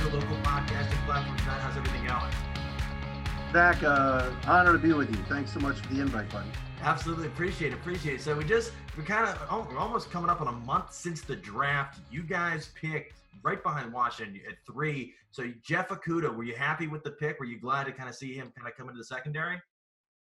the 0.00 0.16
local 0.16 0.36
podcasting 0.38 1.04
platform. 1.04 1.36
Matt, 1.46 1.60
how's 1.60 1.76
everything 1.76 2.06
going? 2.06 2.32
Zach, 3.52 3.82
uh, 3.82 4.30
honor 4.46 4.72
to 4.72 4.78
be 4.78 4.94
with 4.94 5.10
you. 5.10 5.22
Thanks 5.24 5.52
so 5.52 5.60
much 5.60 5.76
for 5.76 5.92
the 5.92 6.00
invite, 6.00 6.30
buddy. 6.30 6.48
Absolutely 6.82 7.26
appreciate 7.26 7.72
it. 7.72 7.74
Appreciate 7.74 8.14
it. 8.14 8.20
So 8.22 8.34
we 8.34 8.44
just 8.44 8.72
we're 8.96 9.04
kind 9.04 9.28
of 9.28 9.38
oh, 9.50 9.68
we're 9.70 9.78
almost 9.78 10.10
coming 10.10 10.30
up 10.30 10.40
on 10.40 10.48
a 10.48 10.52
month 10.52 10.94
since 10.94 11.20
the 11.20 11.36
draft. 11.36 12.00
You 12.10 12.22
guys 12.22 12.70
picked 12.80 13.20
right 13.42 13.62
behind 13.62 13.92
Washington 13.92 14.40
at 14.48 14.56
three. 14.66 15.12
So 15.32 15.52
Jeff 15.62 15.88
Okudah, 15.88 16.34
were 16.34 16.44
you 16.44 16.54
happy 16.54 16.86
with 16.86 17.04
the 17.04 17.10
pick? 17.10 17.38
Were 17.38 17.44
you 17.44 17.60
glad 17.60 17.84
to 17.84 17.92
kind 17.92 18.08
of 18.08 18.14
see 18.14 18.32
him 18.32 18.50
kind 18.56 18.66
of 18.66 18.76
come 18.76 18.88
into 18.88 18.98
the 18.98 19.04
secondary? 19.04 19.60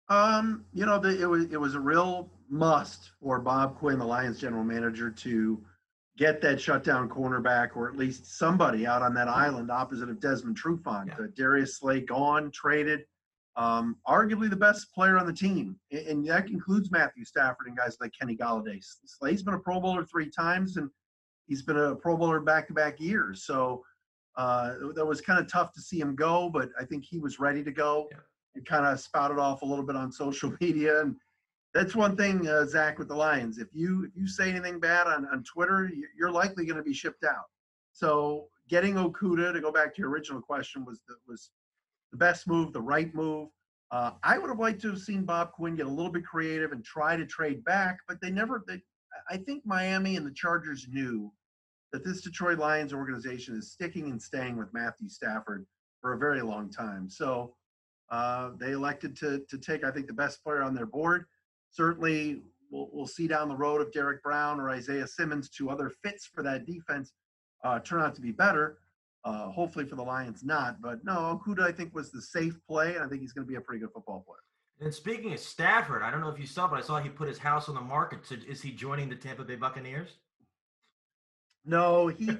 Um, 0.08 0.64
you 0.74 0.84
know, 0.84 0.98
the, 0.98 1.20
it 1.20 1.26
was 1.26 1.44
it 1.44 1.60
was 1.60 1.76
a 1.76 1.80
real 1.80 2.28
must 2.48 3.10
for 3.22 3.38
Bob 3.38 3.76
Quinn, 3.78 4.00
the 4.00 4.04
Lions 4.04 4.40
general 4.40 4.64
manager, 4.64 5.10
to 5.10 5.64
get 6.20 6.42
that 6.42 6.60
shutdown 6.60 7.08
cornerback 7.08 7.70
or 7.74 7.88
at 7.88 7.96
least 7.96 8.38
somebody 8.38 8.86
out 8.86 9.00
on 9.00 9.14
that 9.14 9.26
island 9.26 9.70
opposite 9.70 10.10
of 10.10 10.20
Desmond 10.20 10.54
Trufant. 10.54 11.06
Yeah. 11.06 11.14
Uh, 11.14 11.28
Darius 11.34 11.78
Slay 11.78 12.00
gone, 12.02 12.50
traded. 12.52 13.04
Um, 13.56 13.96
arguably 14.06 14.50
the 14.50 14.56
best 14.56 14.92
player 14.92 15.18
on 15.18 15.26
the 15.26 15.32
team, 15.32 15.76
and, 15.90 16.06
and 16.06 16.28
that 16.28 16.48
includes 16.50 16.90
Matthew 16.90 17.24
Stafford 17.24 17.66
and 17.66 17.76
guys 17.76 17.96
like 18.00 18.12
Kenny 18.18 18.36
Golladay. 18.36 18.84
Slay's 19.06 19.42
been 19.42 19.54
a 19.54 19.58
Pro 19.58 19.80
Bowler 19.80 20.04
three 20.04 20.30
times, 20.30 20.76
and 20.76 20.90
he's 21.46 21.62
been 21.62 21.78
a 21.78 21.96
Pro 21.96 22.16
Bowler 22.16 22.40
back-to-back 22.40 23.00
years. 23.00 23.44
So 23.44 23.82
uh, 24.36 24.74
that 24.94 25.04
was 25.04 25.20
kind 25.20 25.40
of 25.40 25.50
tough 25.50 25.72
to 25.72 25.80
see 25.80 25.98
him 25.98 26.14
go, 26.14 26.48
but 26.48 26.68
I 26.78 26.84
think 26.84 27.04
he 27.04 27.18
was 27.18 27.40
ready 27.40 27.64
to 27.64 27.72
go. 27.72 28.08
Yeah. 28.12 28.18
It 28.56 28.66
kind 28.66 28.86
of 28.86 29.00
spouted 29.00 29.38
off 29.38 29.62
a 29.62 29.66
little 29.66 29.84
bit 29.84 29.96
on 29.96 30.12
social 30.12 30.52
media, 30.60 31.00
and 31.00 31.16
that's 31.74 31.94
one 31.94 32.16
thing, 32.16 32.46
uh, 32.48 32.66
Zach, 32.66 32.98
with 32.98 33.08
the 33.08 33.14
Lions. 33.14 33.58
If 33.58 33.68
you 33.72 34.04
if 34.04 34.16
you 34.16 34.26
say 34.26 34.50
anything 34.50 34.80
bad 34.80 35.06
on 35.06 35.26
on 35.26 35.44
Twitter, 35.44 35.88
you- 35.92 36.08
you're 36.16 36.30
likely 36.30 36.64
going 36.66 36.76
to 36.76 36.82
be 36.82 36.92
shipped 36.94 37.24
out. 37.24 37.46
So 37.92 38.48
getting 38.68 38.94
Okudah 38.94 39.52
to 39.52 39.60
go 39.60 39.72
back 39.72 39.94
to 39.94 40.00
your 40.00 40.10
original 40.10 40.40
question 40.40 40.84
was 40.84 41.00
the, 41.08 41.16
was 41.26 41.50
the 42.12 42.16
best 42.18 42.46
move, 42.48 42.72
the 42.72 42.80
right 42.80 43.12
move. 43.14 43.48
Uh, 43.90 44.12
I 44.22 44.38
would 44.38 44.48
have 44.48 44.58
liked 44.60 44.80
to 44.82 44.88
have 44.90 45.00
seen 45.00 45.24
Bob 45.24 45.52
Quinn 45.52 45.74
get 45.74 45.86
a 45.86 45.90
little 45.90 46.12
bit 46.12 46.24
creative 46.24 46.70
and 46.72 46.84
try 46.84 47.16
to 47.16 47.26
trade 47.26 47.64
back, 47.64 47.98
but 48.06 48.20
they 48.20 48.30
never. 48.30 48.64
They, 48.66 48.80
I 49.28 49.36
think 49.36 49.66
Miami 49.66 50.16
and 50.16 50.26
the 50.26 50.32
Chargers 50.32 50.86
knew 50.88 51.32
that 51.92 52.04
this 52.04 52.20
Detroit 52.20 52.58
Lions 52.58 52.92
organization 52.92 53.56
is 53.56 53.72
sticking 53.72 54.10
and 54.10 54.22
staying 54.22 54.56
with 54.56 54.72
Matthew 54.72 55.08
Stafford 55.08 55.66
for 56.00 56.12
a 56.12 56.18
very 56.18 56.40
long 56.40 56.70
time. 56.70 57.10
So 57.10 57.56
uh, 58.10 58.50
they 58.58 58.72
elected 58.72 59.16
to 59.18 59.40
to 59.48 59.58
take, 59.58 59.82
I 59.84 59.90
think, 59.90 60.06
the 60.06 60.12
best 60.12 60.42
player 60.44 60.62
on 60.62 60.74
their 60.74 60.86
board. 60.86 61.26
Certainly, 61.70 62.42
we'll, 62.70 62.88
we'll 62.92 63.06
see 63.06 63.26
down 63.26 63.48
the 63.48 63.56
road 63.56 63.80
if 63.80 63.92
Derrick 63.92 64.22
Brown 64.22 64.60
or 64.60 64.70
Isaiah 64.70 65.06
Simmons, 65.06 65.48
two 65.48 65.70
other 65.70 65.90
fits 66.02 66.26
for 66.26 66.42
that 66.42 66.66
defense, 66.66 67.12
uh, 67.64 67.78
turn 67.80 68.00
out 68.00 68.14
to 68.14 68.20
be 68.20 68.32
better. 68.32 68.78
Uh, 69.22 69.50
hopefully 69.50 69.84
for 69.84 69.96
the 69.96 70.02
Lions, 70.02 70.42
not. 70.42 70.80
But 70.80 71.04
no, 71.04 71.12
Okudah, 71.12 71.64
I 71.64 71.72
think, 71.72 71.94
was 71.94 72.10
the 72.10 72.22
safe 72.22 72.58
play, 72.66 72.94
and 72.94 73.04
I 73.04 73.08
think 73.08 73.20
he's 73.20 73.34
going 73.34 73.46
to 73.46 73.50
be 73.50 73.56
a 73.56 73.60
pretty 73.60 73.80
good 73.80 73.92
football 73.92 74.24
player. 74.26 74.38
And 74.80 74.94
speaking 74.94 75.34
of 75.34 75.40
Stafford, 75.40 76.02
I 76.02 76.10
don't 76.10 76.22
know 76.22 76.30
if 76.30 76.38
you 76.40 76.46
saw, 76.46 76.66
but 76.66 76.78
I 76.78 76.80
saw 76.80 76.98
he 76.98 77.10
put 77.10 77.28
his 77.28 77.36
house 77.36 77.68
on 77.68 77.74
the 77.74 77.82
market. 77.82 78.24
So 78.24 78.36
is 78.48 78.62
he 78.62 78.72
joining 78.72 79.10
the 79.10 79.16
Tampa 79.16 79.44
Bay 79.44 79.56
Buccaneers? 79.56 80.16
No, 81.66 82.08
he 82.08 82.24
you 82.24 82.38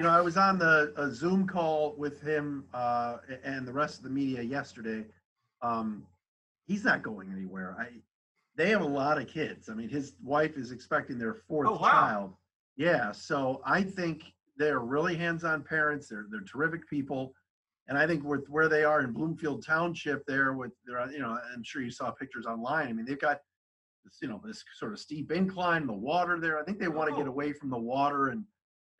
know, 0.00 0.10
I 0.10 0.20
was 0.20 0.36
on 0.36 0.58
the 0.58 0.92
a 0.96 1.08
Zoom 1.12 1.46
call 1.46 1.94
with 1.96 2.20
him 2.20 2.64
uh, 2.74 3.18
and 3.44 3.66
the 3.66 3.72
rest 3.72 3.98
of 3.98 4.02
the 4.02 4.10
media 4.10 4.42
yesterday. 4.42 5.04
Um, 5.62 6.04
he's 6.66 6.82
not 6.82 7.02
going 7.02 7.30
anywhere. 7.30 7.76
I 7.78 7.90
they 8.58 8.68
have 8.70 8.82
a 8.82 8.86
lot 8.86 9.18
of 9.18 9.28
kids. 9.28 9.68
I 9.70 9.74
mean, 9.74 9.88
his 9.88 10.14
wife 10.22 10.58
is 10.58 10.72
expecting 10.72 11.16
their 11.16 11.32
fourth 11.34 11.68
Oh, 11.68 11.76
wow. 11.78 11.78
child. 11.90 12.34
Yeah, 12.76 13.12
so 13.12 13.62
I 13.64 13.82
think 13.82 14.24
they're 14.56 14.80
really 14.80 15.16
hands-on 15.16 15.62
parents. 15.62 16.08
They're 16.08 16.26
they're 16.30 16.40
terrific 16.42 16.88
people, 16.88 17.32
and 17.88 17.96
I 17.96 18.06
think 18.06 18.24
with 18.24 18.46
where 18.48 18.68
they 18.68 18.84
are 18.84 19.00
in 19.00 19.12
Bloomfield 19.12 19.64
Township, 19.64 20.24
there 20.26 20.52
with 20.52 20.72
their 20.86 21.10
you 21.10 21.20
know, 21.20 21.38
I'm 21.54 21.62
sure 21.62 21.82
you 21.82 21.90
saw 21.90 22.10
pictures 22.10 22.46
online. 22.46 22.88
I 22.88 22.92
mean, 22.92 23.06
they've 23.06 23.18
got 23.18 23.40
this 24.04 24.18
you 24.22 24.28
know 24.28 24.40
this 24.44 24.62
sort 24.74 24.92
of 24.92 24.98
steep 24.98 25.30
incline, 25.32 25.86
the 25.86 25.92
water 25.92 26.38
there. 26.40 26.58
I 26.58 26.64
think 26.64 26.78
they 26.80 26.88
want 26.88 27.10
to 27.10 27.16
get 27.16 27.26
Oh. 27.26 27.30
away 27.30 27.52
from 27.52 27.70
the 27.70 27.78
water 27.78 28.28
and 28.28 28.44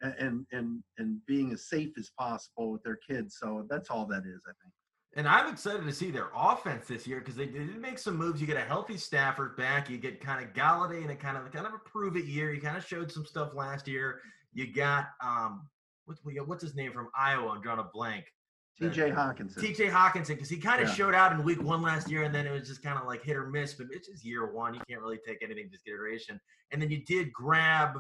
and 0.03 0.47
and 0.53 0.83
and 0.99 1.25
being 1.27 1.53
as 1.53 1.69
safe 1.69 1.93
as 1.99 2.11
possible 2.19 2.71
with 2.73 2.83
their 2.85 2.97
kids. 3.09 3.37
So 3.41 3.67
that's 3.69 3.91
all 3.91 4.07
that 4.07 4.25
is, 4.25 4.41
I 4.47 4.53
think. 4.63 4.73
And 5.17 5.27
I'm 5.27 5.51
excited 5.51 5.85
to 5.85 5.93
see 5.93 6.11
their 6.11 6.29
offense 6.37 6.87
this 6.87 7.07
year 7.07 7.19
because 7.21 7.35
they 7.35 7.47
did 7.47 7.81
make 7.81 7.99
some 7.99 8.17
moves. 8.17 8.41
You 8.41 8.47
get 8.47 8.59
a 8.59 8.61
healthy 8.61 8.97
Stafford 8.97 9.57
back. 9.57 9.89
You 9.89 9.97
get 9.97 10.21
kind 10.21 10.45
of 10.45 10.53
Golladay 10.53 11.03
in 11.03 11.11
a 11.11 11.17
kind 11.17 11.37
of 11.37 11.51
kind 11.51 11.67
of 11.67 11.73
a 11.75 11.79
prove 11.79 12.17
it 12.17 12.27
year. 12.27 12.53
You 12.53 12.61
kind 12.61 12.77
of 12.77 12.87
showed 12.87 13.11
some 13.11 13.25
stuff 13.25 13.55
last 13.55 13.89
year. 13.89 14.21
You 14.53 14.73
got 14.73 15.07
um 15.25 15.67
what's 16.05 16.21
what's 16.47 16.63
his 16.63 16.75
name 16.75 16.93
from 16.93 17.09
Iowa? 17.19 17.49
I'm 17.49 17.63
drawing 17.63 17.81
a 17.81 17.89
blank. 17.93 18.27
T.J. 18.81 19.11
Hockenson. 19.11 19.57
TJ 19.57 19.91
Hockenson, 19.91 20.29
because 20.29 20.49
he 20.49 20.57
kind 20.57 20.81
of 20.81 20.89
Yeah. 20.89 20.95
showed 20.95 21.15
out 21.15 21.33
in 21.33 21.43
week 21.43 21.61
one 21.61 21.83
last 21.83 22.09
year, 22.09 22.23
and 22.23 22.33
then 22.33 22.47
it 22.47 22.53
was 22.53 22.69
just 22.69 22.81
kind 22.81 22.97
of 22.97 23.07
like 23.07 23.25
hit 23.25 23.37
or 23.37 23.49
miss. 23.49 23.75
But 23.75 23.89
it's 23.91 24.07
just 24.07 24.25
year 24.25 24.53
one; 24.53 24.73
you 24.73 24.81
can't 24.89 25.01
really 25.01 25.19
take 25.27 25.43
anything 25.43 25.69
just 25.71 25.83
iteration. 25.89 26.41
And 26.71 26.81
then 26.81 26.89
you 26.91 27.05
did 27.05 27.33
grab 27.33 27.99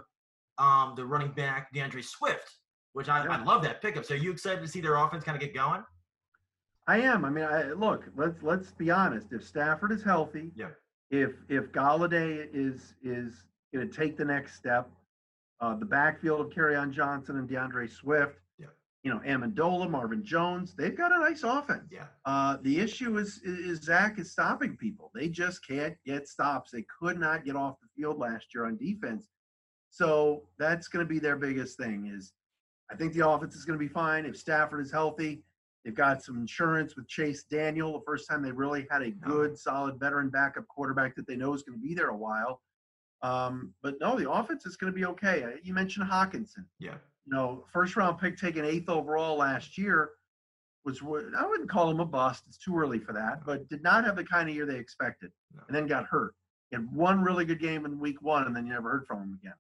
um, 0.59 0.95
the 0.97 1.05
running 1.05 1.33
back 1.33 1.73
DeAndre 1.75 2.05
Swift, 2.05 2.59
which 2.93 3.09
I, 3.09 3.25
I 3.25 3.43
love 3.43 3.63
that 3.63 3.83
pickup. 3.83 4.05
So, 4.05 4.15
are 4.15 4.19
you 4.19 4.31
excited 4.31 4.61
to 4.61 4.69
see 4.69 4.81
their 4.81 4.95
offense 4.97 5.25
kind 5.25 5.35
of 5.35 5.41
get 5.41 5.53
going? 5.53 5.83
I 6.88 7.00
am. 7.03 7.25
I 7.26 7.31
mean, 7.31 7.44
I, 7.44 7.65
look. 7.72 8.04
Let's 8.16 8.43
let's 8.43 8.72
be 8.72 8.91
honest. 8.91 9.28
If 9.32 9.44
Stafford 9.44 9.93
is 9.93 10.03
healthy, 10.03 10.50
Yeah. 10.56 10.71
If 11.10 11.32
if 11.49 11.71
Golladay 11.71 12.49
is 12.53 12.94
is 13.03 13.44
going 13.72 13.88
to 13.88 13.94
take 13.94 14.16
the 14.16 14.25
next 14.25 14.56
step, 14.56 14.91
uh, 15.60 15.75
the 15.76 15.84
backfield 15.84 16.41
of 16.41 16.76
on 16.76 16.91
Johnson 16.93 17.37
and 17.37 17.49
DeAndre 17.49 17.91
Swift, 17.91 18.41
Yeah. 18.59 18.69
you 19.03 19.10
know, 19.12 19.21
Amendola, 19.21 19.91
Marvin 19.91 20.25
Jones, 20.25 20.75
they've 20.75 20.97
got 20.97 21.15
a 21.15 21.19
nice 21.19 21.43
offense. 21.43 21.88
Yeah. 21.91 22.06
Uh, 22.25 22.56
the 22.62 22.81
issue 22.81 23.19
is, 23.19 23.43
is 23.44 23.81
Zach 23.82 24.19
is 24.19 24.32
stopping 24.32 24.76
people. 24.78 25.10
They 25.15 25.28
just 25.28 25.66
can't 25.66 25.94
get 26.06 26.26
stops. 26.26 26.70
They 26.70 26.87
could 26.99 27.20
not 27.20 27.44
get 27.44 27.56
off 27.56 27.76
the 27.82 27.88
field 27.94 28.19
last 28.19 28.55
year 28.55 28.65
on 28.65 28.78
defense. 28.78 29.28
So 29.91 30.44
that's 30.59 30.88
going 30.88 31.05
to 31.05 31.09
be 31.09 31.19
their 31.19 31.37
biggest 31.37 31.76
thing. 31.76 32.10
Is 32.15 32.32
I 32.91 32.97
think 32.97 33.12
the 33.12 33.28
offense 33.28 33.55
is 33.55 33.66
going 33.66 33.78
to 33.78 33.84
be 33.84 33.93
fine 33.93 34.25
if 34.25 34.37
Stafford 34.38 34.81
is 34.81 34.91
healthy. 34.91 35.43
They've 35.84 35.94
got 35.94 36.22
some 36.22 36.37
insurance 36.39 36.97
with 36.97 37.09
Chase 37.09 37.44
Daniel. 37.44 37.93
The 37.93 38.05
first 38.05 38.28
time 38.28 38.43
they 38.43 38.53
really 38.53 38.87
had 38.91 39.03
a 39.03 39.11
good, 39.11 39.56
solid 39.59 39.99
veteran 39.99 40.28
backup 40.28 40.66
quarterback 40.69 41.15
that 41.16 41.27
they 41.27 41.37
know 41.37 41.55
is 41.55 41.62
going 41.62 41.78
to 41.81 41.83
be 41.87 41.94
there 41.94 42.09
a 42.11 42.16
while. 42.16 42.61
Um, 43.22 43.72
but 43.83 43.94
no, 44.00 44.17
the 44.19 44.31
offense 44.31 44.67
is 44.67 44.77
going 44.77 44.93
to 44.93 44.97
be 44.97 45.05
okay. 45.06 45.44
Uh, 45.44 45.50
You 45.62 45.75
mentioned 45.75 46.09
Hockenson 46.09 46.65
Yeah. 46.78 46.94
you 47.27 47.33
know, 47.34 47.65
first 47.72 47.97
round 47.97 48.19
pick 48.19 48.37
taken 48.37 48.65
eighth 48.65 48.88
overall 48.88 49.37
last 49.37 49.77
year 49.78 50.11
was 50.84 51.00
I 51.03 51.47
wouldn't 51.47 51.69
call 51.69 51.91
him 51.91 52.00
a 52.00 52.06
bust. 52.06 52.44
It's 52.49 52.59
too 52.59 52.77
early 52.78 52.99
for 52.99 53.12
that, 53.12 53.44
but 53.44 53.69
did 53.69 53.83
not 53.83 54.05
have 54.05 54.17
the 54.17 54.25
kind 54.25 54.49
of 54.49 54.55
year 54.55 54.67
they 54.67 54.77
expected, 54.78 55.33
No. 55.55 55.62
and 55.67 55.77
then 55.77 55.87
got 55.87 56.06
hurt. 56.06 56.34
He 56.71 56.77
had 56.77 56.91
one 56.93 57.21
really 57.22 57.44
good 57.44 57.61
game 57.61 57.84
in 57.87 57.99
week 57.99 58.22
one, 58.22 58.47
and 58.47 58.55
then 58.55 58.67
you 58.67 58.72
never 58.72 58.91
heard 58.91 59.06
from 59.06 59.22
him 59.22 59.38
again. 59.43 59.55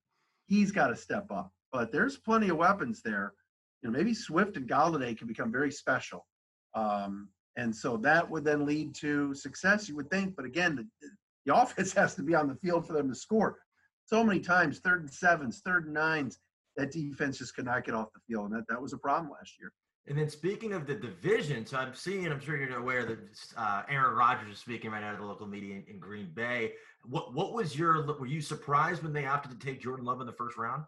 He's 0.46 0.70
got 0.72 0.88
to 0.88 0.96
step 0.96 1.30
up, 1.30 1.52
but 1.72 1.90
there's 1.90 2.16
plenty 2.16 2.48
of 2.50 2.56
weapons 2.58 3.02
there. 3.02 3.34
You 3.82 3.90
know, 3.90 3.96
maybe 3.96 4.14
Swift 4.14 4.56
and 4.56 4.68
Golladay 4.68 5.16
can 5.16 5.28
become 5.28 5.52
very 5.52 5.70
special, 5.70 6.26
um, 6.74 7.28
and 7.56 7.74
so 7.74 7.96
that 7.98 8.28
would 8.28 8.44
then 8.44 8.66
lead 8.66 8.94
to 8.96 9.34
success. 9.34 9.88
You 9.88 9.96
would 9.96 10.10
think, 10.10 10.36
but 10.36 10.44
again, 10.44 10.76
the, 10.76 11.08
the 11.46 11.54
offense 11.62 11.92
has 11.92 12.14
to 12.16 12.22
be 12.22 12.34
on 12.34 12.48
the 12.48 12.56
field 12.56 12.86
for 12.86 12.92
them 12.92 13.08
to 13.08 13.14
score. 13.14 13.58
So 14.06 14.24
many 14.24 14.40
times, 14.40 14.78
third 14.78 15.02
and 15.02 15.12
sevens, 15.12 15.60
third 15.64 15.84
and 15.84 15.94
nines, 15.94 16.38
that 16.76 16.92
defense 16.92 17.38
just 17.38 17.54
could 17.54 17.66
not 17.66 17.84
get 17.84 17.94
off 17.94 18.08
the 18.14 18.20
field, 18.26 18.50
and 18.50 18.58
that, 18.58 18.64
that 18.68 18.80
was 18.80 18.92
a 18.92 18.98
problem 18.98 19.30
last 19.32 19.54
year. 19.60 19.72
And 20.08 20.16
then 20.16 20.30
speaking 20.30 20.72
of 20.72 20.86
the 20.86 20.94
division, 20.94 21.66
so 21.66 21.76
I'm 21.76 21.94
seeing, 21.94 22.26
I'm 22.32 22.40
sure 22.40 22.56
you're 22.56 22.78
aware 22.78 23.04
that 23.04 23.18
uh, 23.58 23.82
Aaron 23.90 24.16
Rodgers 24.16 24.54
is 24.54 24.58
speaking 24.58 24.90
right 24.90 25.02
out 25.02 25.12
of 25.12 25.20
the 25.20 25.26
local 25.26 25.46
media 25.46 25.74
in, 25.74 25.84
in 25.86 25.98
Green 25.98 26.30
Bay. 26.34 26.72
What 27.04 27.34
what 27.34 27.52
was 27.52 27.78
your 27.78 28.06
were 28.18 28.26
you 28.26 28.40
surprised 28.40 29.02
when 29.02 29.12
they 29.12 29.26
opted 29.26 29.58
to 29.58 29.66
take 29.66 29.82
Jordan 29.82 30.06
Love 30.06 30.20
in 30.20 30.26
the 30.26 30.32
first 30.32 30.56
round? 30.56 30.84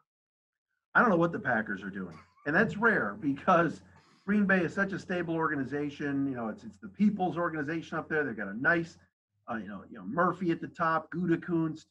I 0.94 1.00
don't 1.00 1.10
know 1.10 1.16
what 1.16 1.32
the 1.32 1.38
Packers 1.38 1.82
are 1.82 1.90
doing, 1.90 2.18
and 2.46 2.54
that's 2.54 2.76
rare 2.76 3.16
because 3.20 3.82
Green 4.26 4.46
Bay 4.46 4.60
is 4.60 4.74
such 4.74 4.92
a 4.92 4.98
stable 4.98 5.34
organization. 5.34 6.28
You 6.28 6.36
know, 6.36 6.48
it's 6.48 6.64
it's 6.64 6.78
the 6.78 6.88
people's 6.88 7.36
organization 7.36 7.98
up 7.98 8.08
there. 8.08 8.24
They've 8.24 8.36
got 8.36 8.48
a 8.48 8.60
nice, 8.60 8.98
uh, 9.50 9.56
you 9.56 9.68
know, 9.68 9.82
you 9.90 9.98
know 9.98 10.04
Murphy 10.04 10.50
at 10.50 10.60
the 10.60 10.68
top, 10.68 11.10
Gutekunst, 11.12 11.86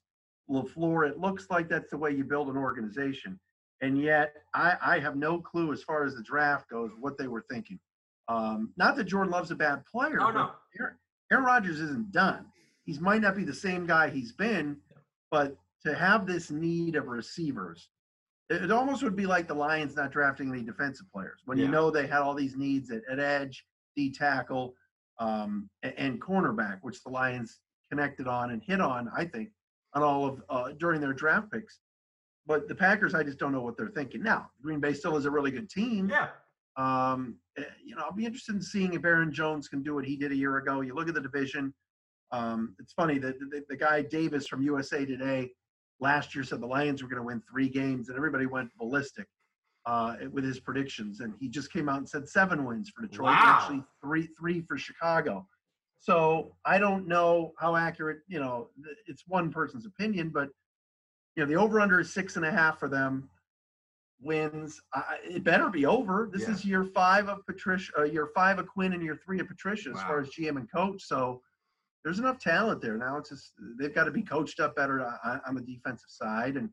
Lafleur. 0.50 1.10
It 1.10 1.20
looks 1.20 1.48
like 1.50 1.70
that's 1.70 1.90
the 1.90 1.98
way 1.98 2.12
you 2.12 2.24
build 2.24 2.50
an 2.50 2.58
organization, 2.58 3.40
and 3.82 4.02
yet 4.02 4.34
I, 4.54 4.78
I 4.82 5.00
have 5.00 5.16
no 5.16 5.40
clue 5.40 5.74
as 5.74 5.84
far 5.84 6.06
as 6.06 6.16
the 6.16 6.24
draft 6.24 6.70
goes 6.70 6.92
what 7.00 7.18
they 7.18 7.28
were 7.28 7.46
thinking. 7.50 7.80
Um, 8.28 8.72
not 8.78 8.96
that 8.96 9.06
Jordan 9.06 9.32
Love's 9.32 9.52
a 9.52 9.56
bad 9.56 9.84
player. 9.86 10.18
No. 10.18 10.52
Aaron, 10.80 10.96
Aaron 11.32 11.46
Rodgers 11.46 11.80
isn't 11.80 12.12
done. 12.12 12.46
He 12.86 12.98
might 13.00 13.22
not 13.22 13.36
be 13.36 13.44
the 13.44 13.54
same 13.54 13.86
guy 13.86 14.10
he's 14.10 14.32
been, 14.32 14.78
but 15.32 15.56
to 15.86 15.96
have 15.96 16.26
this 16.26 16.52
need 16.52 16.96
of 16.96 17.08
receivers, 17.08 17.90
it, 18.50 18.72
almost 18.72 19.04
would 19.04 19.16
be 19.16 19.26
like 19.26 19.48
the 19.48 19.54
Lions 19.54 19.96
not 19.96 20.12
drafting 20.12 20.50
any 20.50 20.64
defensive 20.64 21.06
players 21.14 21.42
when 21.46 21.58
you 21.58 21.68
know 21.68 21.92
they 21.92 22.08
had 22.08 22.22
all 22.22 22.34
these 22.34 22.56
needs 22.56 22.92
at, 22.92 23.02
at 23.10 23.20
edge, 23.20 23.66
D 23.96 24.12
tackle, 24.12 24.74
um, 25.20 25.70
and, 25.84 25.94
and 25.98 26.22
cornerback, 26.22 26.80
which 26.82 27.04
the 27.04 27.10
Lions 27.10 27.60
connected 27.90 28.28
on 28.28 28.52
and 28.52 28.64
hit 28.64 28.82
on, 28.82 29.10
I 29.16 29.26
think, 29.26 29.50
on 29.94 30.04
all 30.04 30.26
of 30.26 30.44
uh, 30.50 30.72
during 30.80 31.02
their 31.02 31.14
draft 31.14 31.52
picks. 31.52 31.80
But 32.48 32.68
the 32.68 32.76
Packers, 32.76 33.14
I 33.14 33.24
just 33.24 33.38
don't 33.38 33.52
know 33.52 33.62
what 33.62 33.78
they're 33.78 33.90
thinking. 33.90 34.24
Now, 34.24 34.50
Green 34.62 34.80
Bay 34.80 34.94
still 34.94 35.18
is 35.18 35.26
a 35.26 35.32
really 35.32 35.52
good 35.52 35.70
team. 35.70 36.10
Yeah. 36.10 36.30
Um, 36.78 37.36
eh, 37.58 37.64
you 37.84 37.96
know, 37.96 38.04
I'll 38.04 38.14
be 38.14 38.26
interested 38.26 38.56
in 38.56 38.62
seeing 38.62 38.94
if 38.94 39.06
Aaron 39.06 39.32
Jones 39.32 39.68
can 39.68 39.84
do 39.84 39.94
what 39.94 40.06
he 40.06 40.16
did 40.16 40.32
a 40.32 40.36
year 40.36 40.58
ago. 40.58 40.82
You 40.82 40.96
look 40.96 41.08
at 41.08 41.14
the 41.14 41.22
division. 41.22 41.74
Um, 42.32 42.76
it's 42.80 42.94
funny 42.94 43.20
that 43.20 43.40
the, 43.40 43.64
the, 43.70 43.76
guy 43.76 44.04
Davis 44.04 44.48
from 44.48 44.62
USA 44.62 45.04
Today 45.04 45.52
last 46.00 46.34
year 46.34 46.44
said 46.44 46.62
the 46.62 46.68
Lions 46.68 47.02
were 47.02 47.10
going 47.10 47.22
to 47.22 47.26
win 47.26 47.42
three 47.50 47.70
games, 47.70 48.10
and 48.10 48.18
everybody 48.18 48.46
went 48.46 48.70
ballistic 48.78 49.28
uh, 49.86 50.16
with 50.32 50.44
his 50.44 50.60
predictions. 50.60 51.20
And 51.20 51.34
he 51.40 51.50
just 51.50 51.72
came 51.72 51.90
out 51.90 51.98
and 51.98 52.10
said 52.10 52.28
seven 52.28 52.66
wins 52.66 52.90
for 52.90 53.06
Detroit, 53.06 53.28
wow. 53.28 53.60
actually 53.60 53.84
three 54.02 54.30
three 54.38 54.62
for 54.62 54.78
Chicago. 54.78 55.48
So 56.00 56.56
I 56.66 56.80
don't 56.80 57.08
know 57.08 57.54
how 57.58 57.76
accurate. 57.76 58.20
You 58.28 58.40
know, 58.40 58.70
it's 59.06 59.24
one 59.28 59.52
person's 59.52 59.86
opinion, 59.86 60.30
but 60.30 60.50
you 61.36 61.44
know 61.44 61.50
the 61.50 61.56
over 61.56 61.80
under 61.80 62.00
is 62.00 62.14
six 62.14 62.36
and 62.36 62.46
a 62.46 62.52
half 62.52 62.80
for 62.80 62.88
them 62.88 63.30
wins. 64.22 64.82
I, 64.94 65.18
it 65.24 65.44
better 65.44 65.70
be 65.70 65.86
over. 65.86 66.30
This 66.32 66.44
yeah. 66.44 66.52
is 66.52 66.66
year 66.66 66.84
five 66.84 67.28
of 67.30 67.46
Patricia, 67.46 67.92
uh, 68.00 68.04
year 68.04 68.30
five 68.36 68.60
of 68.60 68.68
Quinn, 68.68 68.94
and 68.94 69.04
year 69.04 69.20
three 69.24 69.40
of 69.40 69.48
Patricia 69.48 69.90
as 69.90 70.02
far 70.02 70.20
as 70.20 70.30
GM 70.30 70.58
and 70.58 70.72
coach. 70.72 71.04
So 71.04 71.42
there's 72.04 72.20
enough 72.20 72.40
talent 72.40 72.82
there. 72.82 72.98
Now 72.98 73.18
it's 73.18 73.30
just 73.30 73.54
they've 73.80 73.94
got 73.94 74.06
to 74.06 74.12
be 74.12 74.22
coached 74.22 74.60
up 74.60 74.76
better 74.76 75.06
on, 75.46 75.56
the 75.56 75.62
defensive 75.62 76.10
side, 76.10 76.56
and 76.56 76.70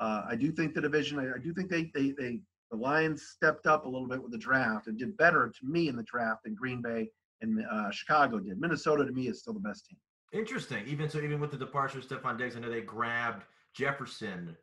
uh, 0.00 0.22
I 0.28 0.36
do 0.36 0.50
think 0.50 0.74
the 0.74 0.80
division. 0.80 1.18
I, 1.18 1.36
I, 1.36 1.38
do 1.42 1.52
think 1.54 1.70
they 1.70 1.90
they 1.94 2.12
they 2.12 2.40
the 2.70 2.76
Lions 2.76 3.22
stepped 3.34 3.66
up 3.66 3.86
a 3.86 3.88
little 3.88 4.08
bit 4.08 4.22
with 4.22 4.32
the 4.32 4.38
draft 4.38 4.88
and 4.88 4.98
did 4.98 5.16
better 5.16 5.52
to 5.60 5.66
me 5.66 5.88
in 5.88 5.96
the 5.96 6.02
draft 6.02 6.44
than 6.44 6.54
Green 6.54 6.82
Bay 6.82 7.08
and 7.40 7.64
uh, 7.70 7.90
Chicago 7.90 8.40
did. 8.40 8.60
Minnesota 8.60 9.04
to 9.04 9.12
me 9.12 9.28
is 9.28 9.40
still 9.40 9.54
the 9.54 9.60
best 9.60 9.86
team. 9.86 9.98
Interesting. 10.32 10.84
Even 10.86 11.08
so, 11.08 11.20
even 11.20 11.38
with 11.38 11.52
the 11.52 11.56
departure 11.56 11.98
of 11.98 12.08
Stefon 12.08 12.36
Diggs, 12.36 12.56
I 12.56 12.60
know 12.60 12.70
they 12.70 12.80
grabbed 12.80 13.44
Jefferson 13.74 14.56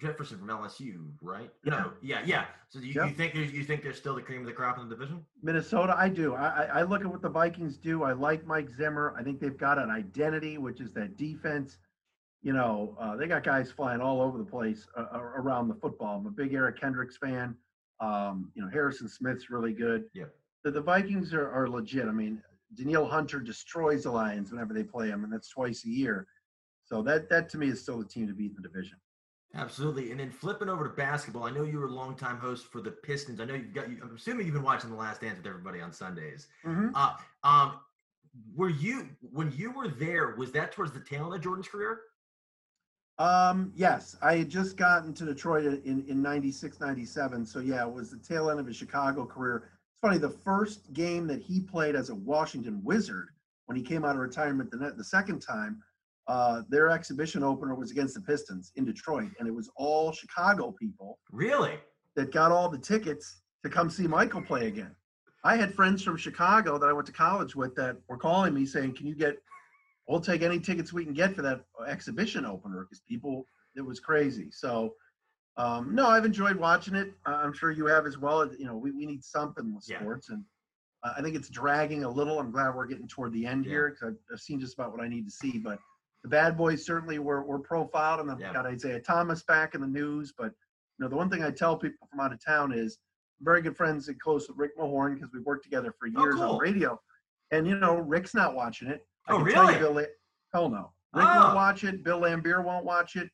Jefferson 0.00 0.38
from 0.38 0.48
LSU, 0.48 1.10
right? 1.20 1.50
No, 1.64 1.92
yeah, 2.02 2.22
yeah. 2.24 2.46
So 2.68 2.78
you, 2.78 2.92
yep. 2.94 3.08
you 3.08 3.14
think 3.14 3.34
you 3.34 3.64
think 3.64 3.82
they're 3.82 3.92
still 3.92 4.14
the 4.14 4.22
cream 4.22 4.40
of 4.40 4.46
the 4.46 4.52
crop 4.52 4.78
in 4.78 4.88
the 4.88 4.94
division? 4.94 5.24
Minnesota, 5.42 5.94
I 5.96 6.08
do. 6.08 6.34
I, 6.34 6.64
I 6.74 6.82
look 6.82 7.02
at 7.02 7.06
what 7.06 7.22
the 7.22 7.28
Vikings 7.28 7.76
do. 7.78 8.02
I 8.02 8.12
like 8.12 8.46
Mike 8.46 8.68
Zimmer. 8.70 9.14
I 9.18 9.22
think 9.22 9.40
they've 9.40 9.56
got 9.56 9.78
an 9.78 9.90
identity, 9.90 10.58
which 10.58 10.80
is 10.80 10.92
that 10.94 11.16
defense. 11.16 11.78
You 12.42 12.52
know, 12.52 12.96
uh, 13.00 13.16
they 13.16 13.26
got 13.26 13.42
guys 13.42 13.70
flying 13.70 14.00
all 14.00 14.20
over 14.20 14.38
the 14.38 14.44
place 14.44 14.86
uh, 14.96 15.18
around 15.18 15.68
the 15.68 15.74
football. 15.74 16.18
I'm 16.18 16.26
a 16.26 16.30
big 16.30 16.54
Eric 16.54 16.80
Kendricks 16.80 17.16
fan. 17.16 17.56
Um, 18.00 18.52
you 18.54 18.62
know, 18.62 18.68
Harrison 18.68 19.08
Smith's 19.08 19.50
really 19.50 19.72
good. 19.72 20.04
Yeah. 20.14 20.26
The, 20.64 20.70
the 20.70 20.80
Vikings 20.80 21.34
are, 21.34 21.50
are 21.50 21.68
legit. 21.68 22.06
I 22.06 22.12
mean, 22.12 22.40
Danielle 22.74 23.06
Hunter 23.06 23.40
destroys 23.40 24.04
the 24.04 24.10
Lions 24.10 24.52
whenever 24.52 24.72
they 24.72 24.84
play 24.84 25.08
them, 25.08 25.24
and 25.24 25.32
that's 25.32 25.48
twice 25.48 25.84
a 25.84 25.88
year. 25.88 26.26
So 26.84 27.02
that 27.02 27.28
that 27.28 27.48
to 27.50 27.58
me 27.58 27.68
is 27.68 27.80
still 27.80 27.98
the 27.98 28.04
team 28.04 28.26
to 28.28 28.32
beat 28.32 28.50
in 28.50 28.62
the 28.62 28.68
division. 28.68 28.98
Absolutely. 29.54 30.10
And 30.10 30.20
then 30.20 30.30
flipping 30.30 30.68
over 30.68 30.84
to 30.84 30.90
basketball, 30.90 31.44
I 31.44 31.50
know 31.50 31.64
you 31.64 31.78
were 31.78 31.86
a 31.86 31.92
longtime 31.92 32.38
host 32.38 32.66
for 32.66 32.80
the 32.80 32.90
Pistons. 32.90 33.40
I 33.40 33.44
know 33.44 33.54
you've 33.54 33.72
got, 33.72 33.86
I'm 33.86 34.12
assuming 34.14 34.46
you've 34.46 34.54
been 34.54 34.62
watching 34.62 34.90
The 34.90 34.96
Last 34.96 35.22
Dance 35.22 35.38
with 35.38 35.46
everybody 35.46 35.80
on 35.80 35.92
Sundays. 35.92 36.48
Mm-hmm. 36.64 36.88
Uh, 36.94 37.14
um, 37.44 37.80
were 38.54 38.68
you, 38.68 39.08
when 39.32 39.52
you 39.56 39.72
were 39.72 39.88
there, 39.88 40.34
was 40.36 40.52
that 40.52 40.72
towards 40.72 40.92
the 40.92 41.00
tail 41.00 41.26
end 41.26 41.34
of 41.34 41.40
Jordan's 41.40 41.68
career? 41.68 42.00
Um, 43.18 43.72
yes, 43.74 44.16
I 44.22 44.36
had 44.36 44.48
just 44.48 44.76
gotten 44.76 45.12
to 45.14 45.24
Detroit 45.24 45.64
in, 45.64 46.04
in 46.08 46.22
96, 46.22 46.78
97. 46.78 47.46
So 47.46 47.58
yeah, 47.58 47.84
it 47.84 47.92
was 47.92 48.10
the 48.10 48.18
tail 48.18 48.50
end 48.50 48.60
of 48.60 48.66
his 48.66 48.76
Chicago 48.76 49.24
career. 49.24 49.70
It's 49.90 50.00
funny, 50.00 50.18
the 50.18 50.30
first 50.30 50.92
game 50.92 51.26
that 51.26 51.40
he 51.40 51.60
played 51.60 51.96
as 51.96 52.10
a 52.10 52.14
Washington 52.14 52.80
Wizard 52.84 53.30
when 53.66 53.76
he 53.76 53.82
came 53.82 54.04
out 54.04 54.14
of 54.14 54.20
retirement 54.20 54.70
the, 54.70 54.94
the 54.96 55.04
second 55.04 55.40
time 55.40 55.82
uh, 56.28 56.62
their 56.68 56.90
exhibition 56.90 57.42
opener 57.42 57.74
was 57.74 57.90
against 57.90 58.14
the 58.14 58.20
Pistons 58.20 58.70
in 58.76 58.84
Detroit, 58.84 59.30
and 59.38 59.48
it 59.48 59.54
was 59.54 59.70
all 59.76 60.12
Chicago 60.12 60.70
people. 60.78 61.18
Really? 61.32 61.74
That 62.16 62.32
got 62.32 62.52
all 62.52 62.68
the 62.68 62.78
tickets 62.78 63.40
to 63.64 63.70
come 63.70 63.88
see 63.88 64.06
Michael 64.06 64.42
play 64.42 64.66
again. 64.66 64.94
I 65.44 65.56
had 65.56 65.72
friends 65.72 66.02
from 66.02 66.16
Chicago 66.16 66.78
that 66.78 66.86
I 66.86 66.92
went 66.92 67.06
to 67.06 67.12
college 67.12 67.56
with 67.56 67.74
that 67.76 67.96
were 68.08 68.18
calling 68.18 68.52
me 68.52 68.66
saying, 68.66 68.94
"Can 68.94 69.06
you 69.06 69.14
get? 69.14 69.38
We'll 70.06 70.20
take 70.20 70.42
any 70.42 70.60
tickets 70.60 70.92
we 70.92 71.04
can 71.04 71.14
get 71.14 71.34
for 71.34 71.42
that 71.42 71.62
exhibition 71.86 72.44
opener 72.44 72.82
because 72.82 73.00
people 73.00 73.46
it 73.74 73.80
was 73.80 74.00
crazy." 74.00 74.50
So, 74.50 74.94
um, 75.56 75.94
no, 75.94 76.08
I've 76.08 76.24
enjoyed 76.26 76.56
watching 76.56 76.94
it. 76.94 77.14
I'm 77.24 77.54
sure 77.54 77.70
you 77.70 77.86
have 77.86 78.04
as 78.06 78.18
well. 78.18 78.46
You 78.52 78.66
know, 78.66 78.76
we, 78.76 78.90
we 78.90 79.06
need 79.06 79.24
something 79.24 79.74
with 79.74 79.84
sports, 79.84 80.26
yeah. 80.28 80.34
and 80.34 80.44
I 81.16 81.22
think 81.22 81.36
it's 81.36 81.48
dragging 81.48 82.04
a 82.04 82.10
little. 82.10 82.38
I'm 82.38 82.50
glad 82.50 82.74
we're 82.74 82.86
getting 82.86 83.08
toward 83.08 83.32
the 83.32 83.46
end 83.46 83.64
yeah. 83.64 83.70
here 83.70 83.90
because 83.90 84.08
I've, 84.08 84.34
I've 84.34 84.40
seen 84.40 84.60
just 84.60 84.74
about 84.74 84.92
what 84.92 85.00
I 85.00 85.08
need 85.08 85.24
to 85.24 85.30
see, 85.30 85.58
but 85.58 85.78
the 86.22 86.28
bad 86.28 86.56
boys 86.56 86.84
certainly 86.84 87.18
were, 87.18 87.42
were 87.44 87.58
profiled 87.58 88.20
and 88.20 88.30
I've 88.30 88.40
yeah. 88.40 88.52
got 88.52 88.72
Isiah 88.72 89.00
Thomas 89.00 89.42
back 89.44 89.74
in 89.74 89.80
the 89.80 89.86
news. 89.86 90.32
But 90.36 90.52
you 90.98 91.04
know, 91.04 91.08
the 91.08 91.16
one 91.16 91.30
thing 91.30 91.42
I 91.42 91.50
tell 91.50 91.76
people 91.76 92.08
from 92.10 92.20
out 92.20 92.32
of 92.32 92.44
town 92.44 92.72
is 92.72 92.98
I'm 93.40 93.44
very 93.44 93.62
good 93.62 93.76
friends 93.76 94.08
and 94.08 94.20
close 94.20 94.48
with 94.48 94.58
Rick 94.58 94.76
Mahorn 94.78 95.14
because 95.14 95.30
we've 95.32 95.44
worked 95.44 95.64
together 95.64 95.94
for 95.98 96.08
oh, 96.16 96.22
years 96.22 96.34
oh, 96.36 96.38
cool. 96.38 96.54
on 96.54 96.58
radio. 96.58 97.00
And 97.50 97.66
you 97.66 97.76
know, 97.78 97.96
Rick's 97.96 98.34
not 98.34 98.54
watching 98.54 98.88
it. 98.88 99.06
I 99.28 99.32
oh, 99.32 99.40
really? 99.40 99.74
You, 99.74 99.80
Bill, 99.80 100.06
hell 100.52 100.68
no. 100.68 100.92
Rick 101.14 101.26
oh. 101.28 101.42
won't 101.42 101.54
watch 101.54 101.84
it. 101.84 102.04
Bill 102.04 102.20
Laimbeer 102.20 102.64
won't 102.64 102.84
watch 102.84 103.16
it. 103.16 103.30